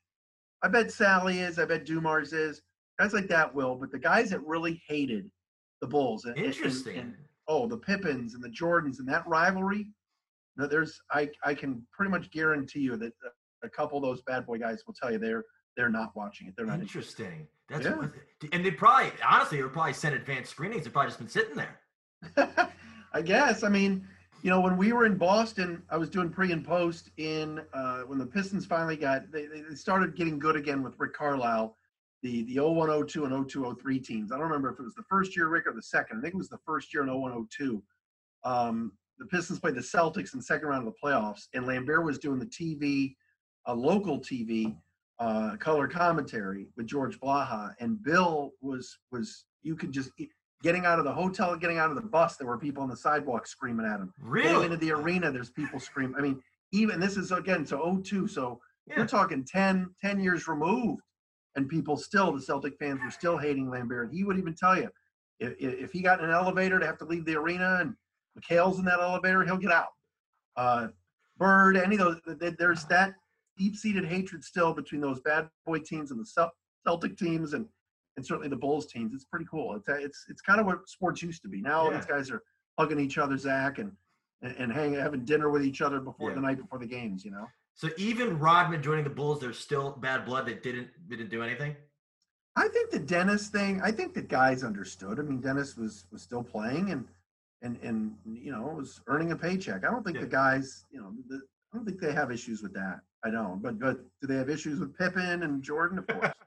I 0.62 0.68
bet 0.68 0.86
Salley 0.86 1.46
is. 1.46 1.58
I 1.58 1.64
bet 1.64 1.84
Dumars 1.84 2.32
is. 2.32 2.62
Guys 2.98 3.12
like 3.12 3.28
that 3.28 3.52
will. 3.52 3.74
But 3.74 3.90
the 3.90 3.98
guys 3.98 4.30
that 4.30 4.44
really 4.46 4.82
hated 4.86 5.30
the 5.80 5.86
Bulls. 5.88 6.26
Interesting. 6.36 6.96
And, 6.96 7.04
and, 7.06 7.16
oh, 7.48 7.66
the 7.66 7.76
Pippens 7.76 8.34
and 8.34 8.42
the 8.42 8.48
Jordans 8.48 8.98
and 8.98 9.08
that 9.08 9.26
rivalry 9.26 9.88
no, 10.56 10.66
there's 10.66 11.00
I 11.10 11.30
I 11.44 11.54
can 11.54 11.82
pretty 11.92 12.10
much 12.10 12.30
guarantee 12.30 12.80
you 12.80 12.96
that 12.96 13.12
a 13.62 13.68
couple 13.68 13.98
of 13.98 14.02
those 14.02 14.22
bad 14.22 14.46
boy 14.46 14.58
guys 14.58 14.82
will 14.86 14.94
tell 14.94 15.10
you 15.10 15.18
they're 15.18 15.44
they're 15.76 15.88
not 15.88 16.14
watching 16.14 16.46
it. 16.46 16.54
They're 16.56 16.66
not 16.66 16.80
interesting. 16.80 17.48
That's 17.68 17.84
yeah. 17.84 17.96
what, 17.96 18.12
and 18.52 18.64
they 18.64 18.70
probably 18.70 19.12
honestly 19.26 19.60
they 19.60 19.68
probably 19.68 19.92
sent 19.92 20.14
advanced 20.14 20.50
screenings. 20.50 20.84
They've 20.84 20.92
probably 20.92 21.08
just 21.08 21.18
been 21.18 21.28
sitting 21.28 21.56
there. 21.56 21.80
I 23.12 23.22
guess. 23.22 23.62
I 23.62 23.68
mean, 23.68 24.06
you 24.42 24.50
know, 24.50 24.60
when 24.60 24.76
we 24.76 24.92
were 24.92 25.06
in 25.06 25.16
Boston, 25.16 25.82
I 25.88 25.96
was 25.96 26.10
doing 26.10 26.30
pre 26.30 26.52
and 26.52 26.64
post 26.64 27.10
in 27.16 27.60
uh, 27.72 28.00
when 28.00 28.18
the 28.18 28.26
Pistons 28.26 28.66
finally 28.66 28.96
got 28.96 29.30
they, 29.32 29.46
they 29.46 29.62
started 29.74 30.14
getting 30.14 30.38
good 30.38 30.56
again 30.56 30.82
with 30.82 30.94
Rick 30.98 31.14
Carlisle, 31.14 31.76
the 32.22 32.44
the 32.44 32.60
0102 32.60 33.24
and 33.24 33.50
0203 33.50 33.98
teams. 34.00 34.32
I 34.32 34.36
don't 34.36 34.44
remember 34.44 34.70
if 34.70 34.78
it 34.78 34.82
was 34.82 34.94
the 34.94 35.04
first 35.08 35.36
year 35.36 35.48
Rick 35.48 35.66
or 35.66 35.72
the 35.72 35.82
second. 35.82 36.18
I 36.18 36.20
think 36.20 36.34
it 36.34 36.38
was 36.38 36.48
the 36.48 36.58
first 36.66 36.92
year 36.92 37.02
in 37.02 37.08
0102. 37.08 37.82
Um, 38.44 38.92
the 39.18 39.26
Pistons 39.26 39.60
played 39.60 39.74
the 39.74 39.80
Celtics 39.80 40.32
in 40.32 40.40
the 40.40 40.44
second 40.44 40.68
round 40.68 40.86
of 40.86 40.92
the 40.92 40.98
playoffs, 41.02 41.48
and 41.54 41.64
Laimbeer 41.64 42.04
was 42.04 42.18
doing 42.18 42.38
the 42.38 42.46
TV, 42.46 43.14
a 43.66 43.74
local 43.74 44.18
TV, 44.18 44.76
uh, 45.20 45.56
color 45.58 45.86
commentary 45.86 46.68
with 46.76 46.86
George 46.86 47.20
Blaha, 47.20 47.74
and 47.80 48.02
Bill 48.02 48.52
was 48.60 48.98
was 49.12 49.44
you 49.62 49.76
could 49.76 49.92
just 49.92 50.10
getting 50.62 50.86
out 50.86 50.98
of 50.98 51.04
the 51.04 51.12
hotel, 51.12 51.54
getting 51.56 51.78
out 51.78 51.90
of 51.90 51.96
the 51.96 52.02
bus, 52.02 52.36
there 52.36 52.48
were 52.48 52.58
people 52.58 52.82
on 52.82 52.88
the 52.88 52.96
sidewalk 52.96 53.46
screaming 53.46 53.86
at 53.86 54.00
him. 54.00 54.12
Really? 54.18 54.48
Getting 54.48 54.64
into 54.64 54.76
the 54.78 54.92
arena, 54.92 55.30
there's 55.30 55.50
people 55.50 55.78
screaming. 55.78 56.16
I 56.16 56.22
mean, 56.22 56.40
even 56.72 56.98
this 56.98 57.16
is 57.16 57.30
again 57.30 57.66
so 57.66 58.00
02, 58.02 58.26
so 58.26 58.60
yeah. 58.86 58.94
we're 58.98 59.06
talking 59.06 59.44
10, 59.44 59.90
10 60.00 60.20
years 60.20 60.48
removed, 60.48 61.02
and 61.54 61.68
people 61.68 61.96
still, 61.96 62.32
the 62.32 62.40
Celtic 62.40 62.78
fans 62.78 63.00
were 63.04 63.10
still 63.10 63.36
hating 63.36 63.66
Laimbeer. 63.66 64.10
he 64.10 64.24
would 64.24 64.38
even 64.38 64.54
tell 64.54 64.76
you 64.76 64.88
if, 65.38 65.54
if 65.58 65.92
he 65.92 66.00
got 66.00 66.20
in 66.20 66.26
an 66.26 66.30
elevator 66.30 66.80
to 66.80 66.86
have 66.86 66.98
to 66.98 67.04
leave 67.04 67.24
the 67.26 67.36
arena 67.36 67.78
and 67.80 67.94
McHale's 68.38 68.78
in 68.78 68.84
that 68.84 69.00
elevator, 69.00 69.44
he'll 69.44 69.56
get 69.56 69.72
out. 69.72 69.92
Uh, 70.56 70.88
Bird, 71.36 71.76
any 71.76 71.96
of 71.96 72.20
those, 72.26 72.54
there's 72.58 72.84
that 72.84 73.14
deep-seated 73.56 74.04
hatred 74.04 74.44
still 74.44 74.72
between 74.72 75.00
those 75.00 75.20
bad 75.20 75.48
boy 75.66 75.78
teams 75.78 76.10
and 76.10 76.20
the 76.20 76.48
Celtic 76.84 77.16
teams, 77.16 77.54
and 77.54 77.66
and 78.16 78.24
certainly 78.24 78.48
the 78.48 78.56
Bulls 78.56 78.86
teams. 78.86 79.12
It's 79.12 79.24
pretty 79.24 79.46
cool. 79.50 79.74
It's 79.74 79.88
it's 79.88 80.26
it's 80.28 80.40
kind 80.40 80.60
of 80.60 80.66
what 80.66 80.88
sports 80.88 81.22
used 81.22 81.42
to 81.42 81.48
be. 81.48 81.60
Now 81.60 81.90
yeah. 81.90 81.96
these 81.96 82.06
guys 82.06 82.30
are 82.30 82.42
hugging 82.78 83.00
each 83.00 83.18
other, 83.18 83.36
Zach, 83.36 83.78
and 83.78 83.92
and 84.42 84.72
hanging, 84.72 85.00
having 85.00 85.24
dinner 85.24 85.50
with 85.50 85.64
each 85.64 85.80
other 85.80 86.00
before 86.00 86.30
yeah. 86.30 86.36
the 86.36 86.40
night 86.40 86.58
before 86.58 86.78
the 86.78 86.86
games. 86.86 87.24
You 87.24 87.32
know. 87.32 87.46
So 87.74 87.88
even 87.96 88.38
Rodman 88.38 88.82
joining 88.82 89.04
the 89.04 89.10
Bulls, 89.10 89.40
there's 89.40 89.58
still 89.58 89.92
bad 90.00 90.24
blood 90.24 90.46
that 90.46 90.62
didn't 90.62 90.88
didn't 91.08 91.30
do 91.30 91.42
anything. 91.42 91.74
I 92.56 92.68
think 92.68 92.90
the 92.90 93.00
Dennis 93.00 93.48
thing. 93.48 93.80
I 93.82 93.90
think 93.90 94.14
the 94.14 94.22
guys 94.22 94.62
understood. 94.62 95.18
I 95.18 95.22
mean, 95.22 95.40
Dennis 95.40 95.76
was 95.76 96.04
was 96.12 96.22
still 96.22 96.44
playing, 96.44 96.90
and 96.90 97.08
and 97.62 97.78
and 97.82 98.14
you 98.24 98.52
know 98.52 98.62
was 98.76 99.00
earning 99.06 99.32
a 99.32 99.36
paycheck. 99.36 99.84
I 99.84 99.90
don't 99.90 100.04
think 100.04 100.16
yeah. 100.16 100.22
the 100.22 100.28
guys, 100.28 100.84
you 100.90 101.00
know, 101.00 101.12
the, 101.28 101.40
I 101.72 101.76
don't 101.76 101.84
think 101.84 102.00
they 102.00 102.12
have 102.12 102.30
issues 102.30 102.62
with 102.62 102.74
that. 102.74 103.00
I 103.24 103.30
don't. 103.30 103.62
But 103.62 103.78
but 103.78 103.98
do 104.20 104.26
they 104.26 104.36
have 104.36 104.50
issues 104.50 104.80
with 104.80 104.96
Pippen 104.96 105.42
and 105.42 105.62
Jordan? 105.62 105.98
Of 105.98 106.06
course. 106.06 106.32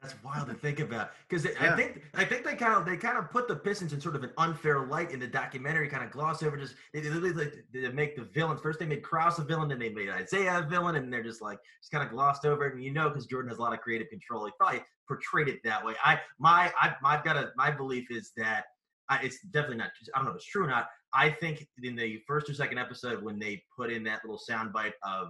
That's 0.00 0.14
wild 0.22 0.48
to 0.48 0.54
think 0.54 0.78
about 0.78 1.10
because 1.28 1.44
yeah. 1.44 1.72
I 1.72 1.76
think 1.76 2.02
I 2.14 2.24
think 2.24 2.44
they 2.44 2.54
kind 2.54 2.74
of 2.74 2.86
they 2.86 2.96
kind 2.96 3.18
of 3.18 3.30
put 3.32 3.48
the 3.48 3.56
Pistons 3.56 3.92
in 3.92 4.00
sort 4.00 4.14
of 4.14 4.22
an 4.22 4.30
unfair 4.38 4.86
light 4.86 5.10
in 5.10 5.18
the 5.18 5.26
documentary. 5.26 5.88
Kind 5.88 6.04
of 6.04 6.12
gloss 6.12 6.42
over 6.42 6.56
just 6.56 6.76
they, 6.94 7.00
they, 7.00 7.30
they, 7.32 7.50
they 7.72 7.88
make 7.88 8.14
the 8.14 8.22
villains 8.22 8.60
first. 8.60 8.78
They 8.78 8.86
made 8.86 9.02
Krause 9.02 9.40
a 9.40 9.44
villain, 9.44 9.68
then 9.68 9.80
they 9.80 9.88
made 9.88 10.08
Isiah 10.08 10.62
a 10.64 10.68
villain, 10.68 10.94
and 10.94 11.12
they're 11.12 11.24
just 11.24 11.42
like 11.42 11.58
just 11.80 11.90
kind 11.90 12.04
of 12.04 12.10
glossed 12.10 12.44
over 12.44 12.66
it. 12.66 12.74
And 12.74 12.84
you 12.84 12.92
know, 12.92 13.08
because 13.08 13.26
Jordan 13.26 13.48
has 13.48 13.58
a 13.58 13.60
lot 13.60 13.72
of 13.72 13.80
creative 13.80 14.08
control, 14.08 14.46
he 14.46 14.52
probably 14.56 14.82
portrayed 15.08 15.48
it 15.48 15.58
that 15.64 15.84
way. 15.84 15.94
I 16.04 16.20
my 16.38 16.72
I, 16.80 16.94
I've 17.04 17.24
got 17.24 17.36
a 17.36 17.50
my 17.56 17.72
belief 17.72 18.06
is 18.10 18.30
that 18.36 18.66
I, 19.10 19.20
it's 19.22 19.40
definitely 19.50 19.78
not. 19.78 19.90
I 20.14 20.18
don't 20.18 20.24
know 20.26 20.30
if 20.32 20.36
it's 20.36 20.44
true 20.46 20.64
or 20.64 20.68
not. 20.68 20.88
I 21.14 21.30
think 21.30 21.66
in 21.82 21.96
the 21.96 22.20
first 22.26 22.48
or 22.50 22.54
second 22.54 22.78
episode 22.78 23.22
when 23.22 23.38
they 23.38 23.62
put 23.76 23.90
in 23.90 24.04
that 24.04 24.20
little 24.24 24.38
soundbite 24.48 24.92
of 25.02 25.28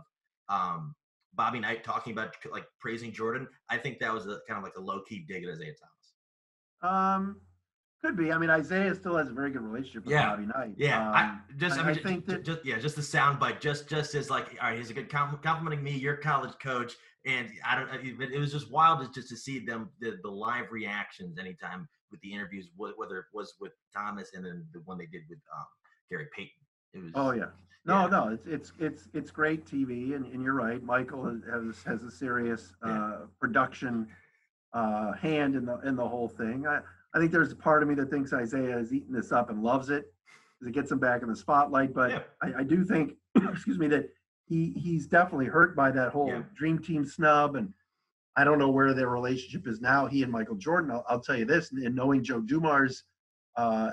um, 0.49 0.94
Bobby 1.35 1.61
Knight 1.61 1.85
talking 1.85 2.12
about 2.12 2.35
like 2.50 2.64
praising 2.80 3.12
Jordan, 3.12 3.47
I 3.70 3.76
think 3.78 3.99
that 4.00 4.12
was 4.12 4.26
a, 4.26 4.38
kind 4.49 4.58
of 4.58 4.62
like 4.64 4.76
a 4.76 4.80
low 4.80 5.00
key 5.08 5.25
dig 5.28 5.44
at 5.44 5.50
Isiah 5.50 5.73
Thomas. 6.82 6.94
Um, 6.94 7.40
Could 8.02 8.16
be. 8.16 8.32
I 8.32 8.38
mean, 8.38 8.50
Isiah 8.50 8.94
still 8.94 9.16
has 9.16 9.28
a 9.28 9.32
very 9.32 9.50
good 9.50 9.62
relationship 9.62 10.04
with 10.04 10.12
Yeah. 10.12 10.30
Bobby 10.30 10.47
Knight. 10.47 10.75
Yeah, 10.76 11.08
Um, 11.08 11.14
I 11.14 11.38
just 11.56 11.76
I, 11.78 11.82
mean, 11.82 11.90
I 11.90 11.94
ju- 11.94 12.02
think 12.02 12.26
that- 12.26 12.44
just 12.44 12.64
yeah, 12.64 12.78
just 12.78 12.97
the 12.97 13.02
sound 13.02 13.38
bite, 13.38 13.61
just 13.61 13.88
just 13.88 14.14
as 14.14 14.30
like, 14.30 14.56
all 14.62 14.70
right, 14.70 14.78
he's 14.78 14.90
a 14.90 14.94
good 14.94 15.08
com- 15.11 15.38
complimenting 15.42 15.85
me, 15.85 15.92
your 15.97 16.16
college 16.16 16.54
coach, 16.62 16.94
and 17.26 17.49
I 17.64 17.76
don't. 17.78 17.88
It, 18.04 18.32
it 18.32 18.38
was 18.38 18.52
just 18.52 18.70
wild 18.70 19.00
to, 19.04 19.12
just 19.20 19.28
to 19.30 19.37
see 19.37 19.64
them 19.64 19.90
the, 20.00 20.18
the 20.23 20.30
live 20.30 20.70
reactions 20.73 21.38
anytime 21.38 21.88
with 22.10 22.20
the 22.20 22.32
interviews, 22.32 22.68
whether 22.76 23.18
it 23.18 23.24
was 23.32 23.54
with 23.60 23.72
Thomas 23.94 24.30
and 24.34 24.44
then 24.44 24.66
the 24.72 24.80
one 24.84 24.98
they 24.98 25.06
did 25.06 25.22
with 25.28 25.38
um, 25.56 25.64
Gary 26.10 26.26
Payton. 26.34 26.52
It 26.94 27.02
was. 27.02 27.12
Oh 27.14 27.32
yeah. 27.32 27.46
No, 27.84 28.02
Yeah. 28.04 28.06
no, 28.08 28.28
it's 28.28 28.46
it's 28.46 28.72
it's 28.78 29.08
it's 29.12 29.30
great 29.30 29.64
TV, 29.64 30.14
and, 30.14 30.26
and 30.26 30.42
you're 30.42 30.54
right. 30.54 30.82
Michael 30.82 31.24
has 31.26 31.42
has, 31.50 31.82
has 31.84 32.02
a 32.02 32.10
serious 32.10 32.72
uh, 32.84 32.88
Yeah. 32.88 33.16
production 33.40 34.08
uh, 34.72 35.12
hand 35.12 35.54
in 35.54 35.64
the 35.66 35.78
in 35.80 35.96
the 35.96 36.06
whole 36.06 36.28
thing. 36.28 36.66
I 36.66 36.80
I 37.14 37.18
think 37.18 37.32
there's 37.32 37.52
a 37.52 37.56
part 37.56 37.82
of 37.82 37.88
me 37.88 37.94
that 37.96 38.10
thinks 38.10 38.32
Isiah 38.32 38.78
is 38.78 38.92
eating 38.92 39.12
this 39.12 39.32
up 39.32 39.50
and 39.50 39.62
loves 39.62 39.88
it 39.90 40.12
because 40.58 40.68
it 40.70 40.74
gets 40.74 40.90
him 40.90 40.98
back 40.98 41.22
in 41.22 41.28
the 41.28 41.36
spotlight. 41.36 41.94
But 41.94 42.10
Yeah. 42.10 42.22
I, 42.42 42.60
I 42.60 42.62
do 42.64 42.84
think, 42.84 43.14
excuse 43.52 43.78
me, 43.78 43.88
that 43.88 44.10
he 44.46 44.72
he's 44.72 45.06
definitely 45.06 45.46
hurt 45.46 45.76
by 45.76 45.90
that 45.90 46.12
whole 46.12 46.28
Yeah. 46.28 46.42
dream 46.56 46.78
team 46.78 47.04
snub, 47.04 47.56
and 47.56 47.72
I 48.37 48.44
don't 48.44 48.58
know 48.58 48.70
where 48.70 48.94
their 48.94 49.08
relationship 49.08 49.66
is 49.66 49.80
now. 49.80 50.06
He 50.06 50.23
and 50.23 50.30
Michael 50.30 50.56
Jordan. 50.56 50.90
I'll, 50.90 51.04
I'll 51.08 51.20
tell 51.20 51.37
you 51.37 51.44
this, 51.44 51.73
and 51.73 51.94
knowing 51.94 52.23
Joe 52.23 52.40
Dumars 52.40 53.04
uh, 53.56 53.90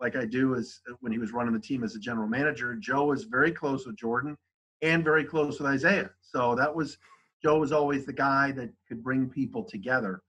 like 0.00 0.14
I 0.14 0.24
do 0.24 0.54
is 0.54 0.80
when 1.00 1.10
he 1.10 1.18
was 1.18 1.32
running 1.32 1.52
the 1.52 1.60
team 1.60 1.82
as 1.82 1.96
a 1.96 1.98
general 1.98 2.28
manager. 2.28 2.76
Joe 2.76 3.06
was 3.06 3.24
very 3.24 3.50
close 3.50 3.84
with 3.84 3.96
Jordan 3.96 4.36
and 4.82 5.02
very 5.02 5.24
close 5.24 5.58
with 5.58 5.74
Isiah. 5.74 6.10
So 6.22 6.54
that 6.54 6.72
was 6.72 6.96
Joe 7.42 7.58
was 7.58 7.72
always 7.72 8.06
the 8.06 8.12
guy 8.12 8.52
that 8.52 8.70
could 8.86 9.02
bring 9.02 9.28
people 9.28 9.64
together 9.64 10.22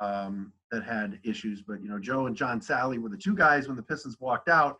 um, 0.00 0.52
that 0.70 0.84
had 0.84 1.18
issues. 1.24 1.62
But 1.62 1.82
you 1.82 1.88
know, 1.88 1.98
Joe 1.98 2.26
and 2.26 2.36
John 2.36 2.60
Salley 2.60 2.98
were 3.00 3.08
the 3.08 3.16
two 3.16 3.34
guys 3.34 3.68
when 3.68 3.76
the 3.76 3.82
Pistons 3.82 4.18
walked 4.20 4.48
out 4.50 4.78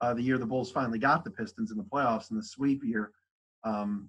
uh, 0.00 0.14
the 0.14 0.22
year 0.22 0.38
the 0.38 0.46
Bulls 0.46 0.70
finally 0.70 0.98
got 0.98 1.24
the 1.24 1.30
Pistons 1.30 1.70
in 1.70 1.76
the 1.76 1.84
playoffs 1.84 2.30
in 2.30 2.36
the 2.36 2.42
sweep 2.42 2.82
year. 2.84 3.12
Um, 3.64 4.08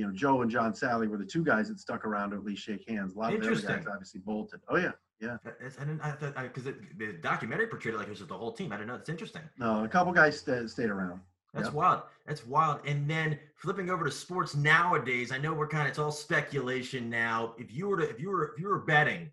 you 0.00 0.06
know, 0.06 0.12
Joe 0.14 0.40
and 0.40 0.50
John 0.50 0.72
Salley 0.72 1.06
were 1.06 1.18
the 1.18 1.26
two 1.26 1.44
guys 1.44 1.68
that 1.68 1.78
stuck 1.78 2.06
around 2.06 2.30
to 2.30 2.36
at 2.36 2.42
least 2.44 2.62
shake 2.62 2.88
hands. 2.88 3.14
A 3.14 3.18
lot 3.18 3.34
of 3.34 3.40
the 3.42 3.50
other 3.52 3.60
guys 3.60 3.84
obviously 3.86 4.20
bolted. 4.20 4.60
Oh 4.70 4.76
yeah, 4.76 4.92
yeah. 5.20 5.36
It's- 5.44 5.76
I 5.78 5.84
didn't 5.84 6.34
because 6.54 6.64
the 6.64 7.12
documentary 7.20 7.66
portrayed 7.66 7.94
it 7.94 7.98
like 7.98 8.06
it 8.06 8.10
was 8.10 8.20
just 8.20 8.30
the 8.30 8.38
whole 8.38 8.52
team. 8.52 8.72
I 8.72 8.76
didn't 8.76 8.88
know. 8.88 8.94
It's 8.94 9.10
interesting. 9.10 9.42
No, 9.58 9.84
a 9.84 9.88
couple 9.88 10.10
guys 10.14 10.38
sta 10.40 10.66
stayed 10.66 10.88
around. 10.88 11.20
That's 11.52 11.66
Yep. 11.66 11.74
wild. 11.74 12.02
That's 12.26 12.46
wild. 12.46 12.80
And 12.86 13.10
then 13.10 13.38
flipping 13.56 13.90
over 13.90 14.04
to 14.06 14.10
sports 14.10 14.54
nowadays, 14.56 15.32
I 15.32 15.36
know 15.38 15.52
we're 15.52 15.68
kind 15.68 15.82
of 15.82 15.90
it's 15.90 15.98
all 15.98 16.12
speculation 16.12 17.10
now. 17.10 17.54
If 17.58 17.70
you 17.74 17.88
were 17.88 17.98
to 17.98 18.08
if 18.08 18.18
you 18.18 18.30
were 18.30 18.52
if 18.54 18.58
you 18.58 18.68
were 18.68 18.78
betting, 18.78 19.30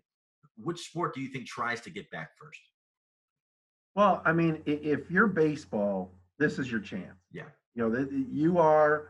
which 0.58 0.80
sport 0.84 1.14
do 1.14 1.22
you 1.22 1.28
think 1.28 1.46
tries 1.46 1.80
to 1.80 1.90
get 1.90 2.10
back 2.10 2.36
first? 2.36 2.60
Well, 3.94 4.20
I 4.26 4.34
mean, 4.34 4.62
if 4.66 5.10
you're 5.10 5.28
baseball, 5.28 6.12
this 6.38 6.58
is 6.58 6.70
your 6.70 6.80
chance. 6.80 7.16
Yeah. 7.32 7.44
You 7.74 7.88
know, 7.88 8.08
you 8.30 8.58
are 8.58 9.08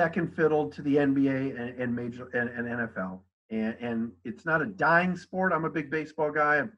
second 0.00 0.34
fiddle 0.34 0.70
to 0.70 0.80
the 0.80 0.96
NBA 0.96 1.60
and, 1.60 1.78
and 1.80 1.94
major 1.94 2.28
and, 2.32 2.48
and 2.48 2.66
NFL, 2.66 3.20
and 3.50 3.76
and 3.80 4.12
it's 4.24 4.46
not 4.46 4.62
a 4.62 4.66
dying 4.66 5.14
sport. 5.16 5.52
I'm 5.52 5.66
a 5.66 5.70
big 5.70 5.90
baseball 5.90 6.30
guy. 6.30 6.58
I've 6.58 6.70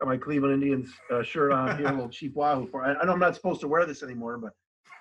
got 0.00 0.06
my 0.08 0.16
Cleveland 0.16 0.54
Indians 0.54 0.90
uh, 1.12 1.22
shirt 1.24 1.50
on 1.50 1.76
here, 1.76 1.88
a 1.88 1.90
little 1.92 2.08
Chief 2.18 2.34
Wahoo 2.36 2.68
for. 2.68 2.84
I, 2.84 2.94
I 2.94 3.04
know 3.04 3.12
I'm 3.12 3.18
not 3.18 3.34
supposed 3.34 3.60
to 3.62 3.68
wear 3.68 3.84
this 3.84 4.04
anymore, 4.04 4.38
but 4.38 4.52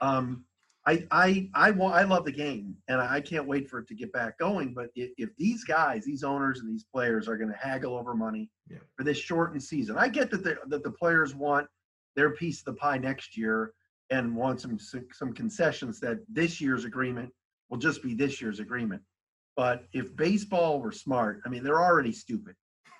um, 0.01 0.43
I 0.87 1.05
I 1.11 1.49
I 1.53 1.69
want 1.71 1.93
I 1.93 2.03
love 2.03 2.25
the 2.25 2.31
game, 2.31 2.75
and 2.87 2.99
I 2.99 3.21
can't 3.21 3.45
wait 3.45 3.69
for 3.69 3.77
it 3.79 3.87
to 3.89 3.93
get 3.95 4.11
back 4.11 4.39
going. 4.39 4.73
But 4.73 4.89
if, 4.95 5.11
if 5.19 5.29
these 5.37 5.63
guys, 5.63 6.03
these 6.03 6.23
owners, 6.23 6.59
and 6.61 6.67
these 6.69 6.85
players 6.91 7.27
are 7.27 7.37
going 7.37 7.51
to 7.51 7.57
haggle 7.57 7.95
over 7.95 8.15
money 8.15 8.49
Yeah. 8.71 8.79
for 8.95 9.03
this 9.03 9.19
shortened 9.19 9.61
season, 9.61 9.97
I 9.99 10.07
get 10.07 10.31
that 10.31 10.43
the 10.43 10.57
that 10.67 10.83
the 10.83 10.91
players 10.91 11.35
want 11.35 11.67
their 12.15 12.31
piece 12.31 12.59
of 12.61 12.65
the 12.65 12.73
pie 12.73 12.97
next 12.97 13.37
year 13.37 13.73
and 14.09 14.35
want 14.35 14.61
some 14.61 14.79
some 14.79 15.31
concessions 15.33 15.99
that 15.99 16.17
this 16.27 16.59
year's 16.59 16.83
agreement 16.85 17.31
will 17.69 17.77
just 17.77 18.01
be 18.03 18.13
this 18.13 18.41
year's 18.41 18.59
agreement. 18.59 19.01
But 19.55 19.85
if 19.93 20.15
baseball 20.15 20.79
were 20.81 20.91
smart, 20.91 21.41
I 21.45 21.49
mean, 21.49 21.63
they're 21.63 21.81
already 21.81 22.11
stupid 22.11 22.55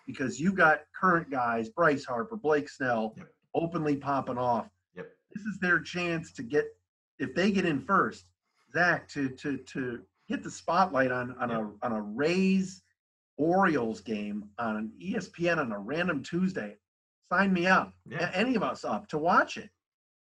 because 0.06 0.40
you 0.40 0.52
got 0.54 0.82
current 1.00 1.30
guys, 1.30 1.70
Bryce 1.70 2.04
Harper, 2.06 2.36
Blake 2.36 2.70
Snell, 2.70 3.14
Yep. 3.18 3.28
openly 3.54 3.96
popping 3.96 4.38
off. 4.38 4.68
Yep. 4.96 5.08
This 5.34 5.44
is 5.44 5.60
their 5.60 5.80
chance 5.80 6.32
to 6.34 6.44
get, 6.44 6.66
if 7.20 7.34
they 7.36 7.52
get 7.52 7.66
in 7.66 7.82
first, 7.82 8.32
Zach, 8.74 9.08
to 9.10 9.30
to 9.30 9.58
to 9.58 10.04
get 10.28 10.44
the 10.44 10.52
spotlight 10.52 11.12
on 11.12 11.36
on 11.38 11.50
Yep. 11.50 11.60
a 11.60 11.86
on 11.86 11.92
a 11.94 12.02
Rays 12.02 12.82
Orioles 13.38 14.02
game 14.02 14.50
on 14.58 14.92
ESPN 15.00 15.60
on 15.60 15.72
a 15.72 15.80
random 15.80 16.24
Tuesday. 16.24 16.76
Sign 17.32 17.54
me 17.54 17.68
up 17.68 17.94
Yeah. 18.06 18.32
any 18.34 18.56
of 18.56 18.64
us 18.64 18.84
up 18.84 19.08
to 19.10 19.18
watch 19.18 19.58
it 19.58 19.70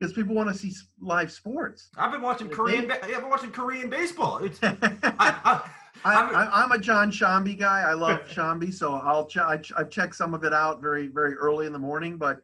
because 0.02 0.12
people 0.12 0.34
want 0.34 0.48
to 0.48 0.54
see 0.58 0.72
live 1.00 1.30
sports. 1.30 1.88
I've 1.96 2.10
been 2.10 2.22
watching 2.22 2.48
Korean. 2.48 2.82
they- 2.82 2.86
ba- 2.88 3.04
I've 3.04 3.20
been 3.20 3.30
watching 3.30 3.52
Korean 3.52 3.88
baseball. 3.88 4.38
It's 4.38 4.58
I, 4.62 4.76
I, 5.04 5.70
I, 6.04 6.14
I'm- 6.14 6.34
I, 6.34 6.48
I'm 6.64 6.72
a 6.72 6.78
John 6.78 7.12
Shambi 7.12 7.56
guy. 7.56 7.82
I 7.82 7.92
love 7.92 8.18
Shambi, 8.28 8.74
so 8.74 8.94
I'll 8.94 9.26
ch- 9.26 9.36
I 9.36 9.58
ch- 9.58 9.72
I've 9.76 9.90
checked 9.90 10.16
some 10.16 10.34
of 10.34 10.42
it 10.42 10.52
out 10.52 10.80
very 10.80 11.06
very 11.06 11.34
early 11.34 11.66
in 11.66 11.72
the 11.72 11.78
morning. 11.78 12.16
But 12.16 12.42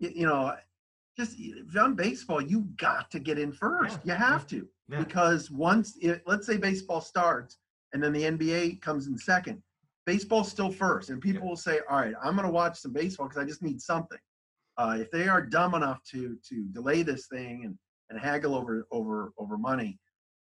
you 0.00 0.26
know, 0.26 0.54
just 1.16 1.38
on 1.80 1.94
baseball, 1.94 2.42
you 2.42 2.68
got 2.76 3.10
to 3.12 3.18
get 3.18 3.38
in 3.38 3.52
first. 3.52 3.98
Yeah, 4.04 4.12
You 4.12 4.18
have 4.18 4.46
to 4.48 4.68
yeah. 4.90 4.98
because 4.98 5.50
once 5.50 5.96
it, 6.02 6.22
let's 6.26 6.46
say 6.46 6.58
baseball 6.58 7.00
starts 7.00 7.56
and 7.94 8.02
then 8.02 8.12
the 8.12 8.24
NBA 8.24 8.82
comes 8.82 9.06
in 9.06 9.16
second, 9.16 9.62
baseball's 10.04 10.50
still 10.50 10.70
first, 10.70 11.08
and 11.08 11.22
people 11.22 11.42
Yeah. 11.44 11.48
will 11.48 11.56
say, 11.56 11.80
"All 11.88 11.96
right, 12.00 12.14
I'm 12.22 12.34
going 12.36 12.46
to 12.46 12.52
watch 12.52 12.78
some 12.80 12.92
baseball 12.92 13.28
because 13.28 13.42
I 13.42 13.46
just 13.46 13.62
need 13.62 13.80
something." 13.80 14.18
Uh, 14.78 14.96
if 14.98 15.10
they 15.10 15.28
are 15.28 15.42
dumb 15.42 15.74
enough 15.74 16.02
to 16.04 16.36
to 16.48 16.64
delay 16.72 17.02
this 17.02 17.26
thing 17.26 17.64
and 17.64 17.76
and 18.10 18.18
haggle 18.20 18.54
over 18.54 18.86
over 18.90 19.32
over 19.38 19.58
money, 19.58 19.98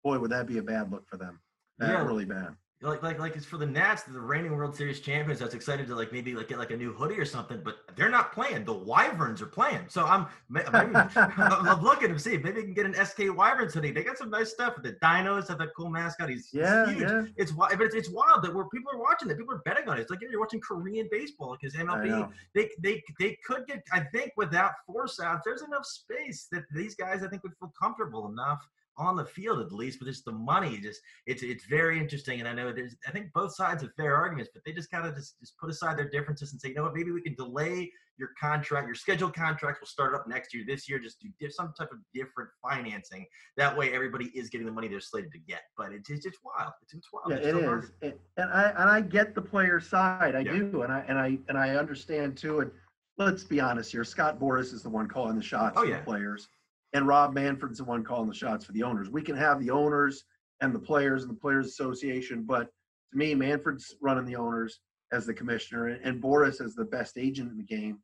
boy, 0.04 0.20
would 0.20 0.32
that 0.32 0.48
be 0.48 0.58
a 0.60 0.64
bad 0.64 0.92
look 0.92 1.08
for 1.08 1.18
them. 1.18 1.40
Bad, 1.80 1.90
Yeah. 1.90 2.06
really 2.06 2.26
bad. 2.26 2.56
Like 2.82 3.04
like 3.04 3.20
like 3.20 3.36
it's 3.36 3.46
for 3.46 3.58
the 3.58 3.66
Nats, 3.66 4.04
the 4.04 4.20
reigning 4.20 4.56
World 4.56 4.76
Series 4.76 5.00
champions. 5.02 5.40
That's 5.40 5.54
excited 5.54 5.86
to 5.88 5.96
like 5.96 6.12
maybe 6.12 6.34
like 6.34 6.48
get 6.48 6.58
like 6.58 6.72
a 6.72 6.78
new 6.78 6.92
hoodie 6.94 7.20
or 7.20 7.26
something, 7.26 7.62
but 7.64 7.78
they're 7.96 8.10
not 8.10 8.34
playing. 8.34 8.66
The 8.66 8.74
Wyverns 8.74 9.42
are 9.42 9.46
playing, 9.48 9.86
so 9.88 10.04
I'm 10.06 10.26
maybe, 10.50 10.68
I'm 10.74 10.92
I'm 11.16 11.82
looking 11.84 12.10
to 12.10 12.18
see 12.20 12.38
maybe 12.38 12.62
we 12.62 12.64
can 12.64 12.74
get 12.74 12.86
an 12.88 12.94
SK 13.06 13.36
Wyverns 13.38 13.74
hoodie. 13.76 13.92
They 13.92 14.04
got 14.04 14.18
some 14.18 14.30
nice 14.32 14.50
stuff. 14.52 14.74
The 14.82 14.94
Dinos 14.94 15.48
have 15.50 15.60
that 15.60 15.70
cool 15.78 15.90
mascot. 15.90 16.30
He's, 16.30 16.50
he's 16.50 16.62
Yeah, 16.62 16.90
huge. 16.92 17.02
yeah. 17.02 17.24
It's 17.38 17.54
wild, 17.54 17.74
but 17.78 17.82
it's, 17.86 17.96
it's 17.96 18.10
wild 18.10 18.44
that 18.44 18.54
where 18.54 18.66
people 18.66 18.92
are 18.94 19.00
watching 19.00 19.30
it. 19.30 19.38
People 19.38 19.54
are 19.54 19.62
betting 19.64 19.88
on 19.88 19.98
it. 19.98 20.02
It's 20.02 20.10
like 20.10 20.20
you're 20.22 20.40
watching 20.40 20.62
Korean 20.62 21.08
baseball 21.12 21.56
because 21.60 21.76
I 21.76 21.84
MLB 21.84 22.32
they 22.56 22.70
they 22.82 23.04
they 23.20 23.38
could 23.46 23.68
get. 23.68 23.84
I 23.92 24.02
think 24.14 24.32
without 24.38 24.72
force 24.88 25.20
outs, 25.20 25.42
there's 25.46 25.62
enough 25.62 25.86
space 25.86 26.48
that 26.52 26.64
these 26.74 26.96
guys 26.96 27.22
I 27.24 27.28
think 27.28 27.44
would 27.44 27.56
feel 27.60 27.72
comfortable 27.80 28.28
enough 28.28 28.68
on 28.98 29.16
the 29.16 29.26
field 29.26 29.60
at 29.60 29.72
least. 29.72 30.00
But 30.00 30.08
just 30.08 30.26
the 30.26 30.32
money, 30.32 30.78
just 30.80 31.02
it's 31.26 31.44
it's 31.44 31.66
very 31.66 32.00
interesting. 32.00 32.40
And 32.40 32.48
I 32.48 32.54
know 32.54 32.72
there's 32.72 32.96
I 33.08 33.12
think 33.12 33.28
both 33.34 33.56
sides 33.56 33.82
have 33.84 33.92
fair 33.96 34.16
arguments, 34.16 34.52
but 34.54 34.64
they 34.66 34.72
just 34.74 34.92
kind 34.92 35.08
of 35.08 35.16
just 35.16 35.40
just 35.40 35.58
put 35.58 35.70
aside 35.70 35.98
their 35.98 36.10
differences 36.10 36.52
and 36.52 36.62
say, 36.62 36.70
you 36.70 36.76
know 36.76 36.84
what, 36.84 36.96
maybe 36.96 37.12
we 37.12 37.22
can 37.22 37.36
delay 37.36 37.92
your 38.18 38.30
contract, 38.40 38.86
your 38.86 38.94
scheduled 38.94 39.34
contracts 39.34 39.80
will 39.82 39.88
start 39.88 40.14
up 40.14 40.28
next 40.28 40.54
year. 40.54 40.64
This 40.68 40.88
year, 40.88 41.00
just 41.00 41.20
do 41.20 41.28
di- 41.40 41.50
some 41.50 41.74
type 41.76 41.92
of 41.92 41.98
different 42.14 42.52
financing. 42.62 43.26
That 43.58 43.76
way, 43.76 43.94
everybody 43.94 44.26
is 44.36 44.50
getting 44.50 44.68
the 44.68 44.74
money 44.74 44.88
they're 44.88 45.00
slated 45.00 45.32
to 45.32 45.40
get. 45.40 45.62
But 45.76 45.92
it's 45.94 46.10
it's, 46.10 46.26
it's 46.28 46.38
wild. 46.44 46.72
It's, 46.84 46.94
it's 46.94 47.08
wild. 47.12 47.32
Yeah, 47.32 47.38
It's 47.38 47.48
it 47.48 47.52
so 47.64 47.78
is, 47.80 47.92
It- 48.02 48.22
and 48.38 48.52
I 48.52 48.70
and 48.78 48.90
I 48.90 49.02
get 49.02 49.34
the 49.34 49.42
player 49.42 49.80
side. 49.80 50.36
I 50.36 50.40
Yeah. 50.42 50.52
do, 50.54 50.84
and 50.84 50.92
I 50.94 51.04
and 51.08 51.18
I 51.18 51.40
and 51.50 51.58
I 51.58 51.72
understand 51.78 52.38
too. 52.38 52.60
And 52.60 52.72
let's 53.18 53.44
be 53.44 53.60
honest 53.60 53.92
here, 53.92 54.04
Scott 54.04 54.40
Boras 54.40 54.72
is 54.74 54.84
the 54.84 54.90
one 54.90 55.08
calling 55.08 55.36
the 55.36 55.42
shots 55.44 55.76
Oh, 55.78 55.82
for 55.82 55.88
yeah. 55.88 55.98
the 56.00 56.04
players, 56.04 56.48
and 56.94 57.08
Rob 57.08 57.34
Manfred's 57.34 57.78
the 57.78 57.84
one 57.84 58.04
calling 58.04 58.28
the 58.28 58.36
shots 58.36 58.66
for 58.66 58.74
the 58.74 58.84
owners. 58.84 59.10
We 59.10 59.22
can 59.22 59.38
have 59.38 59.60
the 59.60 59.72
owners 59.72 60.26
and 60.62 60.76
the 60.76 60.80
players 60.80 61.24
and 61.24 61.32
the 61.32 61.40
players 61.40 61.68
association, 61.68 62.44
but 62.44 62.68
to 63.12 63.18
me, 63.18 63.34
Manfred's 63.36 63.96
running 64.02 64.26
the 64.26 64.36
owners 64.36 64.80
as 65.12 65.26
the 65.26 65.34
commissioner, 65.34 65.88
and, 65.88 66.04
and 66.06 66.22
Boras 66.22 66.64
as 66.64 66.76
the 66.76 66.86
best 66.86 67.18
agent 67.18 67.52
in 67.52 67.58
the 67.58 67.64
game. 67.64 68.00